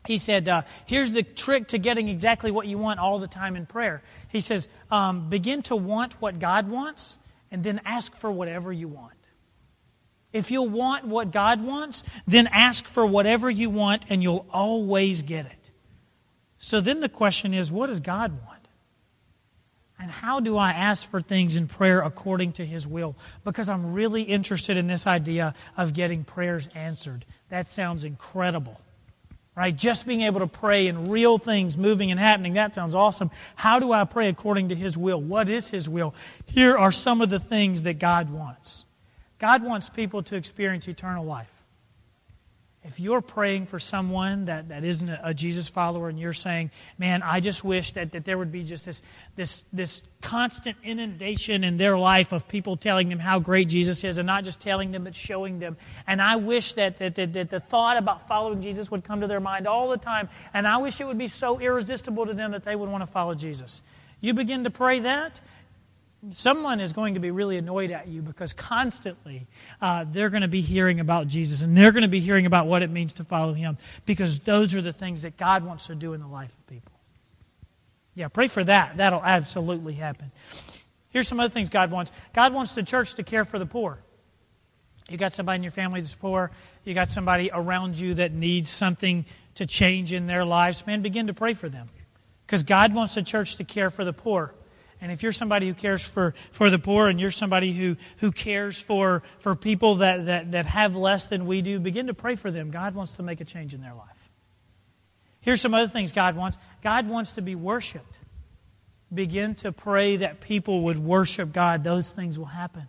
he 0.07 0.19
said, 0.19 0.49
uh, 0.49 0.63
Here's 0.87 1.13
the 1.13 1.23
trick 1.23 1.69
to 1.69 1.79
getting 1.79 2.09
exactly 2.09 2.51
what 2.51 2.67
you 2.67 2.79
want 2.79 2.99
all 3.01 3.19
the 3.19 3.29
time 3.29 3.57
in 3.57 3.67
prayer. 3.67 4.03
He 4.29 4.41
says, 4.41 4.69
um, 4.91 5.29
Begin 5.29 5.63
to 5.63 5.77
want 5.77 6.21
what 6.21 6.39
God 6.39 6.69
wants 6.69 7.19
and 7.51 7.63
then 7.63 7.81
ask 7.85 8.15
for 8.17 8.31
whatever 8.31 8.73
you 8.73 8.89
want. 8.89 9.13
If 10.33 10.51
you'll 10.51 10.69
want 10.69 11.05
what 11.05 11.31
God 11.31 11.63
wants, 11.63 12.05
then 12.27 12.49
ask 12.49 12.89
for 12.89 13.05
whatever 13.05 13.51
you 13.51 13.69
want 13.71 14.07
and 14.09 14.23
you'll 14.23 14.47
always 14.51 15.23
get 15.23 15.47
it. 15.47 15.71
So 16.59 16.81
then 16.81 17.01
the 17.01 17.09
question 17.09 17.53
is, 17.55 17.71
what 17.71 17.89
does 17.89 18.01
God 18.01 18.33
want? 18.33 18.49
And 19.99 20.11
how 20.11 20.41
do 20.41 20.57
I 20.57 20.73
ask 20.73 21.09
for 21.09 21.21
things 21.21 21.57
in 21.57 21.69
prayer 21.69 22.01
according 22.01 22.55
to 22.55 22.67
His 22.67 22.89
will? 22.89 23.15
Because 23.45 23.69
I'm 23.69 23.93
really 23.93 24.23
interested 24.23 24.77
in 24.77 24.89
this 24.89 25.07
idea 25.07 25.55
of 25.77 25.93
getting 25.93 26.25
prayers 26.25 26.69
answered. 26.75 27.25
That 27.51 27.71
sounds 27.71 28.05
incredible. 28.05 28.81
Right? 29.55 29.77
Just 29.77 30.07
being 30.07 30.23
able 30.23 30.41
to 30.41 30.47
pray 30.47 30.87
in 30.87 31.11
real 31.11 31.37
things 31.39 31.77
moving 31.77 32.11
and 32.11 32.19
happening, 32.19 32.55
that 32.55 32.75
sounds 32.75 32.95
awesome. 32.95 33.31
How 33.55 33.81
do 33.81 33.93
I 33.93 34.05
pray 34.05 34.29
according 34.29 34.71
to 34.71 34.75
His 34.75 34.97
will? 34.97 35.21
What 35.21 35.51
is 35.51 35.69
His 35.69 35.89
will? 35.89 36.15
Here 36.47 36.77
are 36.77 36.91
some 36.91 37.21
of 37.21 37.29
the 37.29 37.39
things 37.39 37.83
that 37.83 37.99
God 37.99 38.31
wants. 38.31 38.87
God 39.39 39.63
wants 39.63 39.91
people 39.91 40.23
to 40.25 40.37
experience 40.37 40.89
eternal 40.89 41.25
life. 41.25 41.62
If 42.85 42.99
you're 42.99 43.21
praying 43.21 43.67
for 43.67 43.79
someone 43.79 44.47
that, 44.47 44.71
that 44.71 44.83
isn't 44.83 45.09
a, 45.09 45.33
Jesus 45.33 45.69
follower 45.69 46.09
and 46.09 46.19
you're 46.19 46.33
saying, 46.33 46.73
man, 46.99 47.23
I 47.23 47.39
just 47.39 47.63
wish 47.63 47.93
that, 47.93 48.11
that 48.13 48.25
there 48.25 48.37
would 48.37 48.51
be 48.51 48.65
just 48.65 48.85
this, 48.85 49.03
this, 49.37 49.65
this 49.73 50.03
constant 50.21 50.77
inundation 50.83 51.63
in 51.63 51.77
their 51.77 51.97
life 51.97 52.33
of 52.33 52.49
people 52.49 52.77
telling 52.77 53.09
them 53.09 53.21
how 53.21 53.39
great 53.39 53.69
Jesus 53.69 54.03
is 54.03 54.19
and 54.19 54.27
not 54.27 54.43
just 54.43 54.61
telling 54.61 54.91
them 54.91 55.05
but 55.05 55.15
showing 55.15 55.61
them. 55.61 55.77
And 56.09 56.21
I 56.21 56.37
wish 56.37 56.73
that, 56.73 56.99
that, 56.99 57.15
that, 57.15 57.33
that 57.35 57.51
the 57.51 57.61
thought 57.61 57.99
about 57.99 58.27
following 58.27 58.61
Jesus 58.61 58.91
would 58.91 59.05
come 59.05 59.21
to 59.21 59.29
their 59.29 59.41
mind 59.41 59.69
all 59.69 59.89
the 59.89 59.97
time. 59.97 60.29
And 60.53 60.67
I 60.67 60.79
wish 60.79 61.01
it 61.01 61.07
would 61.07 61.19
be 61.19 61.29
so 61.29 61.61
irresistible 61.61 62.27
to 62.27 62.35
them 62.35 62.51
that 62.51 62.65
they 62.65 62.75
would 62.75 62.89
want 62.89 63.03
to 63.03 63.11
follow 63.11 63.35
Jesus. 63.35 63.81
You 64.21 64.35
begin 64.35 64.65
to 64.65 64.71
pray 64.71 64.99
that, 65.01 65.41
someone 66.31 66.81
is 66.81 66.93
going 66.93 67.15
to 67.15 67.21
be 67.21 67.31
really 67.31 67.57
annoyed 67.57 67.91
at 67.91 68.07
you 68.09 68.23
because 68.23 68.53
constantly 68.53 69.47
uh, 69.81 70.05
they're 70.11 70.31
going 70.31 70.43
to 70.43 70.49
be 70.49 70.61
hearing 70.61 71.01
about 71.01 71.27
Jesus 71.27 71.63
and 71.63 71.77
they're 71.77 71.93
going 71.93 72.03
to 72.03 72.09
be 72.09 72.21
hearing 72.21 72.47
about 72.47 72.67
what 72.67 72.83
it 72.83 72.91
means 72.91 73.15
to 73.15 73.25
follow 73.25 73.53
Him 73.53 73.77
because 74.07 74.39
those 74.41 74.75
are 74.75 74.83
the 74.83 74.93
things 74.93 75.23
that 75.23 75.37
God 75.37 75.65
wants 75.65 75.89
to 75.89 75.95
do 75.95 76.13
in 76.13 76.21
the 76.21 76.29
life 76.29 76.53
of 76.53 76.67
people. 76.69 76.93
Yeah, 78.15 78.29
pray 78.29 78.47
for 78.47 78.63
that. 78.65 78.99
That'll 78.99 79.25
absolutely 79.25 79.95
happen. 79.95 80.31
Here's 81.09 81.27
some 81.27 81.41
other 81.41 81.51
things 81.51 81.69
God 81.69 81.91
wants 81.91 82.13
God 82.33 82.55
wants 82.55 82.75
the 82.75 82.83
church 82.83 83.15
to 83.15 83.23
care 83.23 83.45
for 83.45 83.59
the 83.59 83.67
poor. 83.67 83.99
You 85.09 85.19
got 85.19 85.33
somebody 85.33 85.57
in 85.57 85.63
your 85.63 85.73
family 85.73 86.01
that's 86.01 86.15
poor, 86.15 86.53
you 86.85 86.95
got 86.95 87.11
somebody 87.11 87.51
around 87.53 87.99
you 87.99 88.15
that 88.15 88.33
needs 88.33 88.71
something 88.71 89.25
to 89.57 89.67
change 89.67 90.13
in 90.13 90.27
their 90.27 90.45
lives, 90.45 90.87
man, 90.87 91.03
begin 91.03 91.27
to 91.27 91.35
pray 91.35 91.53
for 91.53 91.69
them. 91.69 91.87
Because 92.47 92.63
God 92.63 92.95
wants 92.95 93.15
the 93.15 93.23
church 93.23 93.57
to 93.57 93.65
care 93.65 93.91
for 93.91 94.05
the 94.05 94.13
poor. 94.13 94.55
And 95.03 95.11
if 95.11 95.25
you're 95.25 95.33
somebody 95.33 95.67
who 95.67 95.75
cares 95.75 96.09
for, 96.09 96.33
for 96.53 96.71
the 96.71 96.79
poor 96.79 97.09
and 97.09 97.21
you're 97.21 97.33
somebody 97.33 97.73
who, 97.73 97.97
who 98.19 98.31
cares 98.31 98.81
for, 98.81 99.25
for 99.41 99.57
people 99.57 99.97
that, 99.97 100.27
that, 100.27 100.53
that 100.53 100.67
have 100.67 100.95
less 100.95 101.27
than 101.27 101.45
we 101.45 101.61
do, 101.61 101.81
begin 101.81 102.07
to 102.07 102.15
pray 102.15 102.37
for 102.37 102.53
them. 102.53 102.71
God 102.71 102.95
wants 102.95 103.17
to 103.17 103.25
make 103.25 103.41
a 103.41 103.45
change 103.45 103.75
in 103.75 103.81
their 103.81 103.95
life. 103.95 104.31
Here's 105.41 105.61
some 105.61 105.75
other 105.75 105.89
things 105.89 106.13
God 106.13 106.37
wants 106.37 106.57
God 106.85 107.09
wants 107.09 107.33
to 107.33 107.43
be 107.43 107.57
worshiped. 107.57 108.17
Begin 109.13 109.57
to 109.57 109.73
pray 109.73 110.19
that 110.19 110.41
people 110.41 110.83
would 110.83 110.99
worship 110.99 111.53
God. 111.53 111.83
Those 111.83 112.13
things 112.13 112.39
will 112.39 112.47
happen. 112.47 112.87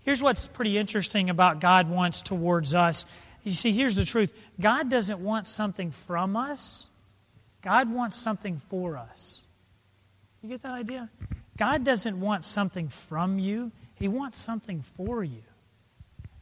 Here's 0.00 0.22
what's 0.22 0.46
pretty 0.46 0.76
interesting 0.76 1.30
about 1.30 1.58
God 1.58 1.88
wants 1.88 2.20
towards 2.20 2.74
us. 2.74 3.06
You 3.44 3.52
see, 3.52 3.72
here's 3.72 3.96
the 3.96 4.04
truth 4.04 4.34
God 4.60 4.90
doesn't 4.90 5.20
want 5.20 5.46
something 5.46 5.90
from 5.90 6.36
us, 6.36 6.86
God 7.62 7.90
wants 7.90 8.18
something 8.18 8.58
for 8.58 8.98
us. 8.98 9.41
You 10.42 10.48
get 10.48 10.62
that 10.62 10.72
idea? 10.72 11.08
God 11.56 11.84
doesn't 11.84 12.18
want 12.18 12.44
something 12.44 12.88
from 12.88 13.38
you, 13.38 13.70
He 13.94 14.08
wants 14.08 14.38
something 14.38 14.82
for 14.82 15.22
you. 15.22 15.42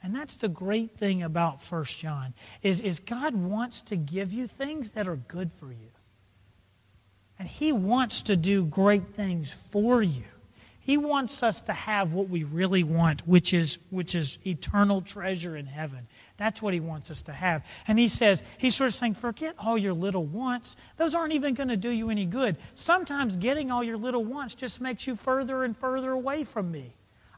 And 0.02 0.14
that's 0.14 0.36
the 0.36 0.48
great 0.48 0.96
thing 0.96 1.22
about 1.22 1.62
First 1.62 1.98
John 1.98 2.32
is, 2.62 2.80
is 2.80 3.00
God 3.00 3.34
wants 3.34 3.82
to 3.82 3.96
give 3.96 4.32
you 4.32 4.46
things 4.46 4.92
that 4.92 5.06
are 5.06 5.16
good 5.16 5.52
for 5.52 5.70
you. 5.70 5.90
And 7.38 7.46
He 7.46 7.72
wants 7.72 8.22
to 8.22 8.36
do 8.36 8.64
great 8.64 9.08
things 9.08 9.52
for 9.52 10.02
you. 10.02 10.24
He 10.78 10.96
wants 10.96 11.42
us 11.42 11.60
to 11.62 11.72
have 11.74 12.14
what 12.14 12.30
we 12.30 12.44
really 12.44 12.82
want, 12.82 13.28
which 13.28 13.52
is, 13.52 13.78
which 13.90 14.14
is 14.14 14.38
eternal 14.46 15.02
treasure 15.02 15.54
in 15.54 15.66
heaven. 15.66 16.08
That's 16.40 16.62
what 16.62 16.72
he 16.72 16.80
wants 16.80 17.10
us 17.10 17.20
to 17.24 17.32
have. 17.32 17.66
And 17.86 17.98
he 17.98 18.08
says, 18.08 18.42
he's 18.56 18.74
sort 18.74 18.88
of 18.88 18.94
saying, 18.94 19.12
forget 19.12 19.54
all 19.58 19.76
your 19.76 19.92
little 19.92 20.24
wants. 20.24 20.74
Those 20.96 21.14
aren't 21.14 21.34
even 21.34 21.52
going 21.52 21.68
to 21.68 21.76
do 21.76 21.90
you 21.90 22.08
any 22.08 22.24
good. 22.24 22.56
Sometimes 22.74 23.36
getting 23.36 23.70
all 23.70 23.84
your 23.84 23.98
little 23.98 24.24
wants 24.24 24.54
just 24.54 24.80
makes 24.80 25.06
you 25.06 25.16
further 25.16 25.64
and 25.64 25.76
further 25.76 26.12
away 26.12 26.44
from 26.44 26.72
me. 26.72 26.94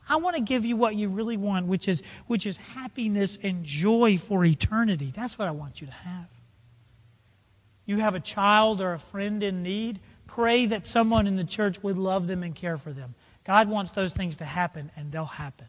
I 0.09 0.19
want 0.19 0.37
to 0.37 0.43
give 0.43 0.65
you 0.65 0.77
what 0.77 0.95
you 0.95 1.09
really 1.09 1.37
want, 1.37 1.67
which 1.67 1.88
is, 1.88 2.05
which 2.29 2.47
is 2.47 2.57
happiness 2.57 3.41
and 3.43 3.65
joy 3.65 4.19
for 4.19 4.45
eternity. 4.45 5.12
That's 5.12 5.37
what 5.37 5.49
I 5.49 5.51
want 5.51 5.81
you 5.81 5.88
to 5.88 5.93
have. 5.93 6.29
You 7.85 7.97
have 7.97 8.15
a 8.15 8.21
child 8.21 8.81
or 8.81 8.93
a 8.93 9.01
friend 9.01 9.43
in 9.43 9.65
need, 9.65 9.99
pray 10.29 10.67
that 10.67 10.87
someone 10.87 11.27
in 11.27 11.35
the 11.35 11.43
church 11.43 11.83
would 11.83 11.99
love 11.99 12.29
them 12.29 12.45
and 12.45 12.55
care 12.55 12.77
for 12.79 12.93
them. 12.93 13.17
God 13.43 13.69
wants 13.69 13.91
those 13.91 14.12
things 14.12 14.37
to 14.37 14.45
happen, 14.45 14.93
and 14.95 15.11
they'll 15.11 15.25
happen. 15.25 15.67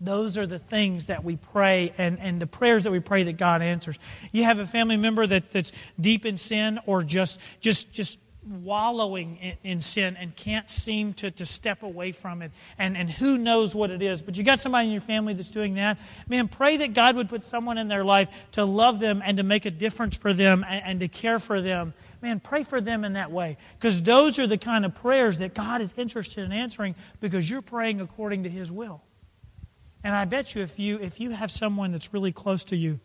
Those 0.00 0.38
are 0.38 0.46
the 0.46 0.58
things 0.58 1.06
that 1.06 1.24
we 1.24 1.36
pray 1.36 1.92
and, 1.98 2.18
and 2.18 2.40
the 2.40 2.46
prayers 2.46 2.84
that 2.84 2.90
we 2.90 3.00
pray 3.00 3.24
that 3.24 3.36
God 3.36 3.60
answers. 3.60 3.98
You 4.32 4.44
have 4.44 4.58
a 4.58 4.66
family 4.66 4.96
member 4.96 5.26
that, 5.26 5.50
that's 5.50 5.72
deep 6.00 6.24
in 6.24 6.38
sin 6.38 6.80
or 6.86 7.02
just, 7.02 7.38
just, 7.60 7.92
just 7.92 8.18
wallowing 8.48 9.36
in, 9.36 9.56
in, 9.62 9.80
sin 9.82 10.16
and 10.16 10.34
can't 10.34 10.70
seem 10.70 11.12
to, 11.12 11.30
to 11.30 11.44
step 11.44 11.82
away 11.82 12.12
from 12.12 12.40
it. 12.40 12.50
And, 12.78 12.96
and 12.96 13.10
who 13.10 13.36
knows 13.36 13.74
what 13.74 13.90
it 13.90 14.00
is. 14.00 14.22
But 14.22 14.36
you 14.36 14.42
got 14.42 14.58
somebody 14.60 14.86
in 14.86 14.92
your 14.92 15.02
family 15.02 15.34
that's 15.34 15.50
doing 15.50 15.74
that. 15.74 15.98
Man, 16.28 16.48
pray 16.48 16.78
that 16.78 16.94
God 16.94 17.16
would 17.16 17.28
put 17.28 17.44
someone 17.44 17.76
in 17.76 17.88
their 17.88 18.04
life 18.04 18.50
to 18.52 18.64
love 18.64 19.00
them 19.00 19.22
and 19.24 19.36
to 19.36 19.42
make 19.42 19.66
a 19.66 19.70
difference 19.70 20.16
for 20.16 20.32
them 20.32 20.64
and, 20.66 20.82
and 20.84 21.00
to 21.00 21.08
care 21.08 21.38
for 21.38 21.60
them. 21.60 21.92
Man, 22.22 22.40
pray 22.40 22.62
for 22.62 22.80
them 22.80 23.04
in 23.04 23.14
that 23.14 23.30
way. 23.30 23.58
Because 23.78 24.02
those 24.02 24.38
are 24.38 24.46
the 24.46 24.58
kind 24.58 24.86
of 24.86 24.94
prayers 24.94 25.38
that 25.38 25.54
God 25.54 25.80
is 25.82 25.94
interested 25.96 26.44
in 26.44 26.52
answering 26.52 26.94
because 27.20 27.50
you're 27.50 27.62
praying 27.62 28.00
according 28.00 28.44
to 28.44 28.48
His 28.48 28.72
will. 28.72 29.02
And 30.02 30.14
I 30.14 30.24
bet 30.24 30.54
you 30.54 30.62
if 30.62 30.78
you 30.78 30.98
if 30.98 31.20
you 31.20 31.30
have 31.30 31.50
someone 31.50 31.92
that's 31.92 32.12
really 32.12 32.32
close 32.32 32.64
to 32.64 32.76
you 32.76 33.00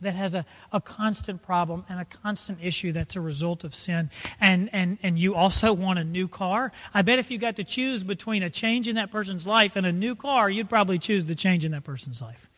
that 0.00 0.14
has 0.14 0.34
a, 0.34 0.44
a 0.72 0.80
constant 0.80 1.42
problem 1.42 1.84
and 1.88 2.00
a 2.00 2.04
constant 2.04 2.58
issue 2.62 2.92
that's 2.92 3.16
a 3.16 3.20
result 3.20 3.64
of 3.64 3.74
sin, 3.74 4.10
and, 4.40 4.70
and, 4.72 4.98
and 5.02 5.18
you 5.18 5.34
also 5.34 5.72
want 5.72 5.98
a 5.98 6.04
new 6.04 6.26
car, 6.26 6.72
I 6.94 7.02
bet 7.02 7.18
if 7.18 7.30
you 7.30 7.38
got 7.38 7.56
to 7.56 7.64
choose 7.64 8.02
between 8.02 8.42
a 8.42 8.50
change 8.50 8.88
in 8.88 8.96
that 8.96 9.10
person's 9.10 9.46
life 9.46 9.76
and 9.76 9.84
a 9.86 9.92
new 9.92 10.16
car, 10.16 10.48
you'd 10.48 10.70
probably 10.70 10.98
choose 10.98 11.26
the 11.26 11.34
change 11.34 11.64
in 11.64 11.72
that 11.72 11.84
person's 11.84 12.22
life. 12.22 12.48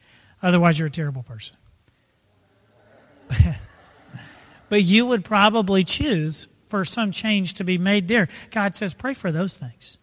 Otherwise, 0.43 0.79
you're 0.79 0.89
a 0.89 0.91
terrible 0.91 1.23
person. 1.23 1.57
but 4.69 4.83
you 4.83 5.07
would 5.07 5.25
probably 5.25 5.85
choose 5.85 6.49
for 6.69 6.85
some 6.85 7.13
change 7.13 7.55
to 7.55 7.65
be 7.65 7.79
made 7.79 8.09
there. 8.09 8.29
God 8.51 8.77
says, 8.77 8.95
pray 8.95 9.15
for 9.15 9.33
those 9.33 9.57
things 9.57 9.99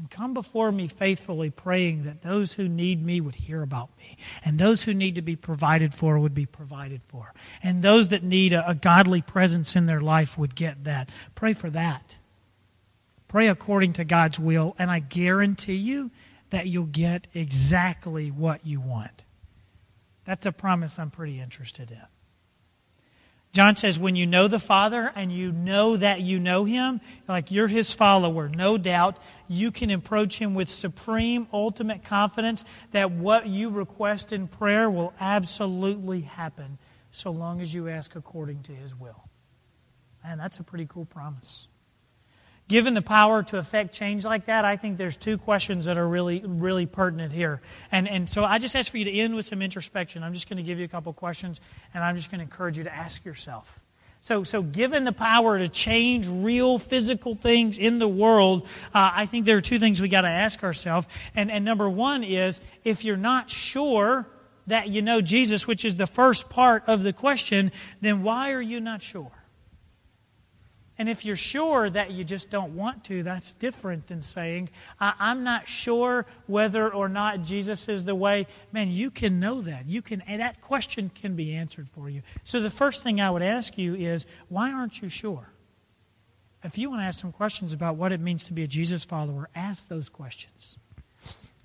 and 0.00 0.10
come 0.10 0.32
before 0.32 0.72
me 0.72 0.86
faithfully, 0.86 1.50
praying 1.50 2.04
that 2.04 2.22
those 2.22 2.54
who 2.54 2.66
need 2.66 3.04
me 3.04 3.20
would 3.20 3.34
hear 3.34 3.60
about 3.60 3.90
me, 3.98 4.16
and 4.42 4.58
those 4.58 4.84
who 4.84 4.94
need 4.94 5.14
to 5.16 5.22
be 5.22 5.36
provided 5.36 5.92
for 5.92 6.18
would 6.18 6.34
be 6.34 6.46
provided 6.46 7.02
for, 7.06 7.34
and 7.62 7.82
those 7.82 8.08
that 8.08 8.22
need 8.22 8.54
a, 8.54 8.66
a 8.66 8.74
godly 8.74 9.20
presence 9.20 9.76
in 9.76 9.84
their 9.84 10.00
life 10.00 10.38
would 10.38 10.54
get 10.54 10.84
that. 10.84 11.10
Pray 11.34 11.52
for 11.52 11.68
that. 11.68 12.16
Pray 13.28 13.46
according 13.48 13.92
to 13.92 14.04
God's 14.04 14.40
will, 14.40 14.74
and 14.78 14.90
I 14.90 15.00
guarantee 15.00 15.74
you 15.74 16.10
that 16.48 16.66
you'll 16.66 16.86
get 16.86 17.28
exactly 17.34 18.30
what 18.30 18.66
you 18.66 18.80
want. 18.80 19.24
That's 20.24 20.46
a 20.46 20.52
promise 20.52 20.98
I'm 20.98 21.10
pretty 21.10 21.40
interested 21.40 21.90
in. 21.90 22.00
John 23.52 23.74
says, 23.74 23.98
when 23.98 24.14
you 24.14 24.26
know 24.26 24.46
the 24.46 24.60
Father 24.60 25.10
and 25.16 25.32
you 25.32 25.50
know 25.50 25.96
that 25.96 26.20
you 26.20 26.38
know 26.38 26.64
Him, 26.64 27.00
like 27.26 27.50
you're 27.50 27.66
His 27.66 27.92
follower, 27.92 28.48
no 28.48 28.78
doubt, 28.78 29.18
you 29.50 29.72
can 29.72 29.90
approach 29.90 30.38
Him 30.38 30.54
with 30.54 30.70
supreme, 30.70 31.48
ultimate 31.52 32.04
confidence 32.04 32.64
that 32.92 33.10
what 33.10 33.48
you 33.48 33.68
request 33.70 34.32
in 34.32 34.46
prayer 34.46 34.88
will 34.88 35.12
absolutely 35.18 36.20
happen 36.20 36.78
so 37.10 37.32
long 37.32 37.60
as 37.60 37.74
you 37.74 37.88
ask 37.88 38.14
according 38.14 38.62
to 38.62 38.72
His 38.72 38.94
will. 38.94 39.28
And 40.24 40.38
that's 40.38 40.60
a 40.60 40.62
pretty 40.62 40.86
cool 40.86 41.04
promise. 41.04 41.66
Given 42.68 42.94
the 42.94 43.02
power 43.02 43.42
to 43.42 43.58
affect 43.58 43.92
change 43.92 44.24
like 44.24 44.46
that, 44.46 44.64
I 44.64 44.76
think 44.76 44.96
there's 44.96 45.16
two 45.16 45.36
questions 45.36 45.86
that 45.86 45.98
are 45.98 46.06
really, 46.06 46.44
really 46.46 46.86
pertinent 46.86 47.32
here. 47.32 47.60
And, 47.90 48.08
and 48.08 48.28
so 48.28 48.44
I 48.44 48.60
just 48.60 48.76
ask 48.76 48.92
for 48.92 48.98
you 48.98 49.06
to 49.06 49.12
end 49.12 49.34
with 49.34 49.46
some 49.46 49.62
introspection. 49.62 50.22
I'm 50.22 50.32
just 50.32 50.48
going 50.48 50.58
to 50.58 50.62
give 50.62 50.78
you 50.78 50.84
a 50.84 50.88
couple 50.88 51.12
questions, 51.12 51.60
and 51.92 52.04
I'm 52.04 52.14
just 52.14 52.30
going 52.30 52.38
to 52.38 52.44
encourage 52.44 52.78
you 52.78 52.84
to 52.84 52.94
ask 52.94 53.24
yourself. 53.24 53.79
So, 54.22 54.44
so 54.44 54.62
given 54.62 55.04
the 55.04 55.12
power 55.12 55.58
to 55.58 55.68
change 55.68 56.28
real 56.28 56.78
physical 56.78 57.34
things 57.34 57.78
in 57.78 57.98
the 57.98 58.08
world, 58.08 58.66
uh, 58.94 59.10
I 59.14 59.26
think 59.26 59.46
there 59.46 59.56
are 59.56 59.62
two 59.62 59.78
things 59.78 60.02
we 60.02 60.08
got 60.08 60.22
to 60.22 60.28
ask 60.28 60.62
ourselves. 60.62 61.06
And, 61.34 61.50
and 61.50 61.64
number 61.64 61.88
one 61.88 62.22
is 62.22 62.60
if 62.84 63.04
you're 63.04 63.16
not 63.16 63.48
sure 63.48 64.26
that 64.66 64.88
you 64.88 65.00
know 65.00 65.20
Jesus, 65.20 65.66
which 65.66 65.84
is 65.84 65.96
the 65.96 66.06
first 66.06 66.50
part 66.50 66.84
of 66.86 67.02
the 67.02 67.12
question, 67.12 67.72
then 68.02 68.22
why 68.22 68.52
are 68.52 68.60
you 68.60 68.78
not 68.78 69.02
sure? 69.02 69.32
And 71.00 71.08
if 71.08 71.24
you're 71.24 71.34
sure 71.34 71.88
that 71.88 72.10
you 72.10 72.24
just 72.24 72.50
don't 72.50 72.76
want 72.76 73.04
to, 73.04 73.22
that's 73.22 73.54
different 73.54 74.08
than 74.08 74.20
saying, 74.20 74.68
I'm 75.00 75.44
not 75.44 75.66
sure 75.66 76.26
whether 76.46 76.92
or 76.92 77.08
not 77.08 77.42
Jesus 77.42 77.88
is 77.88 78.04
the 78.04 78.14
way. 78.14 78.46
Man, 78.70 78.90
you 78.90 79.10
can 79.10 79.40
know 79.40 79.62
that. 79.62 79.88
You 79.88 80.02
can, 80.02 80.22
that 80.28 80.60
question 80.60 81.10
can 81.14 81.36
be 81.36 81.54
answered 81.54 81.88
for 81.88 82.10
you. 82.10 82.20
So 82.44 82.60
the 82.60 82.68
first 82.68 83.02
thing 83.02 83.18
I 83.18 83.30
would 83.30 83.40
ask 83.40 83.78
you 83.78 83.94
is, 83.94 84.26
why 84.50 84.72
aren't 84.72 85.00
you 85.00 85.08
sure? 85.08 85.48
If 86.62 86.76
you 86.76 86.90
want 86.90 87.00
to 87.00 87.06
ask 87.06 87.18
some 87.18 87.32
questions 87.32 87.72
about 87.72 87.96
what 87.96 88.12
it 88.12 88.20
means 88.20 88.44
to 88.44 88.52
be 88.52 88.64
a 88.64 88.66
Jesus 88.66 89.06
follower, 89.06 89.48
ask 89.54 89.88
those 89.88 90.10
questions. 90.10 90.76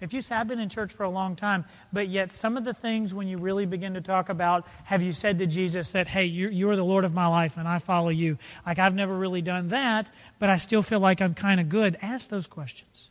If 0.01 0.13
you 0.13 0.21
say, 0.21 0.35
I've 0.35 0.47
been 0.47 0.59
in 0.59 0.67
church 0.67 0.91
for 0.91 1.03
a 1.03 1.09
long 1.09 1.35
time, 1.37 1.63
but 1.93 2.09
yet 2.09 2.31
some 2.31 2.57
of 2.57 2.65
the 2.65 2.73
things 2.73 3.13
when 3.13 3.27
you 3.27 3.37
really 3.37 3.65
begin 3.65 3.93
to 3.93 4.01
talk 4.01 4.27
about, 4.27 4.67
have 4.83 5.01
you 5.01 5.13
said 5.13 5.37
to 5.39 5.47
Jesus 5.47 5.91
that, 5.91 6.07
hey, 6.07 6.25
you're, 6.25 6.51
you're 6.51 6.75
the 6.75 6.83
Lord 6.83 7.05
of 7.05 7.13
my 7.13 7.27
life 7.27 7.55
and 7.55 7.67
I 7.67 7.79
follow 7.79 8.09
you? 8.09 8.37
Like, 8.65 8.77
I've 8.77 8.93
never 8.93 9.15
really 9.15 9.41
done 9.41 9.69
that, 9.69 10.11
but 10.37 10.49
I 10.49 10.57
still 10.57 10.81
feel 10.81 10.99
like 10.99 11.21
I'm 11.21 11.33
kind 11.33 11.61
of 11.61 11.69
good. 11.69 11.97
Ask 12.01 12.29
those 12.29 12.45
questions. 12.45 13.09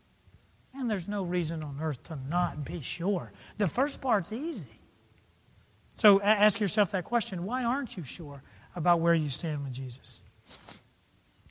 And 0.75 0.90
there's 0.90 1.09
no 1.09 1.23
reason 1.23 1.62
on 1.62 1.79
earth 1.81 2.03
to 2.05 2.18
not 2.29 2.64
be 2.64 2.81
sure. 2.81 3.33
The 3.57 3.68
first 3.68 4.01
part's 4.01 4.33
easy. 4.33 4.79
So 5.94 6.20
ask 6.20 6.61
yourself 6.61 6.90
that 6.90 7.05
question 7.05 7.44
why 7.44 7.64
aren't 7.64 7.97
you 7.97 8.03
sure 8.03 8.42
about 8.77 9.01
where 9.01 9.14
you 9.14 9.29
stand 9.29 9.62
with 9.62 9.73
Jesus? 9.73 10.20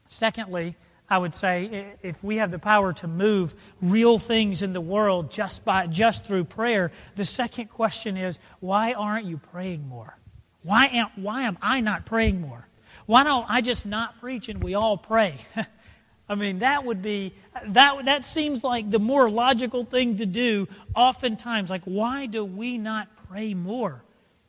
Secondly, 0.08 0.76
I 1.14 1.18
would 1.20 1.36
say 1.36 1.94
if 2.02 2.24
we 2.24 2.38
have 2.38 2.50
the 2.50 2.58
power 2.58 2.92
to 2.92 3.08
move 3.08 3.54
real 3.84 4.18
things 4.18 4.64
in 4.64 4.74
the 4.74 4.82
world 4.82 5.30
just 5.30 5.64
by 5.64 5.86
just 5.86 6.26
through 6.26 6.46
prayer, 6.46 6.92
the 7.16 7.24
second 7.24 7.68
question 7.68 8.18
is 8.18 8.40
why 8.62 8.94
aren't 8.94 9.28
you 9.28 9.38
praying 9.38 9.88
more? 9.88 10.18
Why 10.64 10.88
am, 10.88 11.10
why 11.16 11.44
am 11.44 11.60
I 11.62 11.82
not 11.82 12.08
praying 12.08 12.42
more? 12.42 12.68
Why 13.06 13.24
don't 13.24 13.46
I 13.48 13.62
just 13.62 13.86
not 13.86 14.20
preach 14.22 14.50
and 14.50 14.64
we 14.64 14.74
all 14.74 14.98
pray? 14.98 15.38
I 16.30 16.34
mean, 16.34 16.60
that 16.60 16.84
would 16.84 17.04
be 17.04 17.36
that 17.68 18.06
that 18.06 18.26
seems 18.26 18.64
like 18.64 18.90
the 18.90 18.98
more 18.98 19.30
logical 19.30 19.86
thing 19.86 20.18
to 20.18 20.26
do 20.26 20.68
oftentimes. 20.96 21.70
Like, 21.70 21.84
why 21.84 22.26
do 22.26 22.44
we 22.44 22.80
not 22.80 23.08
pray 23.30 23.54
more? 23.54 24.02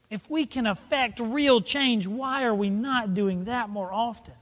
If 0.08 0.30
we 0.30 0.46
can 0.46 0.66
affect 0.66 1.20
real 1.20 1.60
change, 1.60 2.06
why 2.06 2.44
are 2.44 2.54
we 2.54 2.70
not 2.70 3.12
doing 3.12 3.44
that 3.44 3.68
more 3.68 3.92
often? 3.92 4.32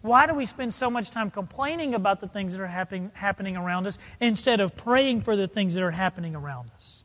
Why 0.00 0.26
do 0.26 0.34
we 0.34 0.44
spend 0.44 0.72
so 0.72 0.90
much 0.90 1.10
time 1.10 1.30
complaining 1.30 1.94
about 1.94 2.20
the 2.20 2.28
things 2.28 2.56
that 2.56 2.62
are 2.62 2.66
happening, 2.66 3.10
happening 3.14 3.56
around 3.56 3.86
us 3.86 3.98
instead 4.20 4.60
of 4.60 4.76
praying 4.76 5.22
for 5.22 5.36
the 5.36 5.48
things 5.48 5.74
that 5.74 5.82
are 5.82 5.90
happening 5.90 6.36
around 6.36 6.70
us? 6.74 7.04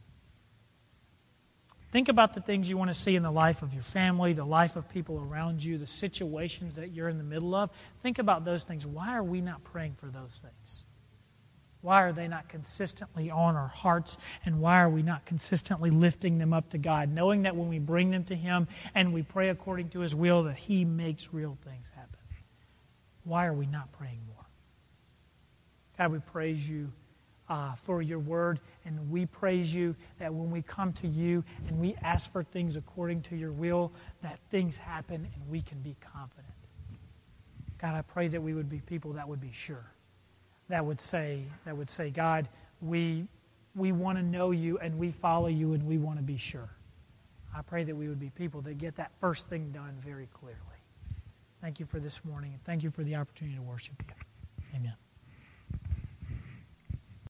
Think 1.92 2.10
about 2.10 2.34
the 2.34 2.42
things 2.42 2.68
you 2.68 2.76
want 2.76 2.90
to 2.90 2.96
see 2.96 3.16
in 3.16 3.22
the 3.22 3.32
life 3.32 3.62
of 3.62 3.74
your 3.74 3.84
family, 3.84 4.34
the 4.34 4.44
life 4.44 4.76
of 4.76 4.90
people 4.90 5.20
around 5.20 5.64
you, 5.64 5.78
the 5.78 5.86
situations 5.86 6.78
that 6.78 6.92
you're 6.92 7.08
in 7.08 7.20
the 7.20 7.24
middle 7.24 7.54
of. 7.54 7.70
Think 8.02 8.18
about 8.18 8.46
those 8.46 8.64
things. 8.64 8.88
Why 8.88 9.16
are 9.16 9.24
we 9.24 9.42
not 9.42 9.64
praying 9.64 9.94
for 10.00 10.08
those 10.08 10.42
things? 10.42 10.84
Why 11.82 12.02
are 12.02 12.14
they 12.14 12.28
not 12.28 12.48
consistently 12.50 13.30
on 13.30 13.56
our 13.56 13.68
hearts? 13.68 14.18
And 14.44 14.60
why 14.60 14.82
are 14.82 14.90
we 14.90 15.04
not 15.04 15.26
consistently 15.26 15.92
lifting 15.92 16.38
them 16.40 16.52
up 16.54 16.70
to 16.72 16.80
God, 16.80 17.10
knowing 17.10 17.44
that 17.44 17.56
when 17.56 17.70
we 17.70 17.78
bring 17.78 18.10
them 18.10 18.24
to 18.24 18.36
Him 18.36 18.68
and 18.96 19.14
we 19.14 19.22
pray 19.22 19.50
according 19.50 19.90
to 19.90 20.00
His 20.00 20.16
will, 20.16 20.44
that 20.44 20.56
He 20.56 20.86
makes 20.86 21.32
real 21.32 21.58
things? 21.64 21.92
Why 23.24 23.46
are 23.46 23.54
we 23.54 23.66
not 23.66 23.92
praying 23.94 24.20
more? 24.28 24.46
God, 25.98 26.12
we 26.12 26.20
praise 26.20 26.68
you 26.68 26.92
uh, 27.50 27.76
for 27.76 28.02
your 28.02 28.20
word, 28.20 28.60
and 28.86 29.12
we 29.12 29.26
praise 29.26 29.74
you 29.74 29.96
that 30.20 30.34
when 30.34 30.50
we 30.50 30.62
come 30.62 30.94
to 30.94 31.08
you 31.08 31.44
and 31.68 31.80
we 31.80 31.96
ask 32.02 32.32
for 32.32 32.44
things 32.44 32.76
according 32.76 33.22
to 33.24 33.36
your 33.36 33.52
will, 33.52 33.92
that 34.22 34.40
things 34.50 34.78
happen 34.78 35.28
and 35.34 35.50
we 35.50 35.62
can 35.62 35.80
be 35.80 35.96
confident. 36.02 36.48
God, 37.80 37.96
I 37.96 38.02
pray 38.02 38.28
that 38.30 38.42
we 38.42 38.54
would 38.54 38.70
be 38.70 38.80
people 38.80 39.14
that 39.14 39.28
would 39.28 39.42
be 39.42 39.52
sure, 39.52 39.86
that 40.70 40.86
would 40.86 41.00
say, 41.00 41.44
that 41.66 41.76
would 41.76 41.90
say, 41.90 42.10
God, 42.10 42.48
we, 42.82 43.28
we 43.76 43.92
want 43.92 44.18
to 44.18 44.24
know 44.24 44.52
you 44.52 44.78
and 44.80 44.98
we 44.98 45.12
follow 45.12 45.48
you 45.48 45.74
and 45.74 45.86
we 45.86 45.98
want 45.98 46.18
to 46.18 46.24
be 46.24 46.38
sure. 46.38 46.70
I 47.56 47.62
pray 47.62 47.84
that 47.84 47.96
we 47.96 48.08
would 48.08 48.20
be 48.20 48.30
people 48.30 48.62
that 48.62 48.78
get 48.78 48.96
that 48.96 49.12
first 49.20 49.50
thing 49.50 49.72
done 49.72 49.96
very 50.04 50.28
clearly. 50.34 50.58
Thank 51.64 51.80
you 51.80 51.86
for 51.86 52.02
this 52.02 52.26
morning, 52.26 52.52
and 52.52 52.62
thank 52.66 52.84
you 52.84 52.90
for 52.90 53.06
the 53.06 53.16
opportunity 53.16 53.56
to 53.56 53.62
worship 53.62 53.96
you. 54.06 54.14
Amen. 54.76 54.96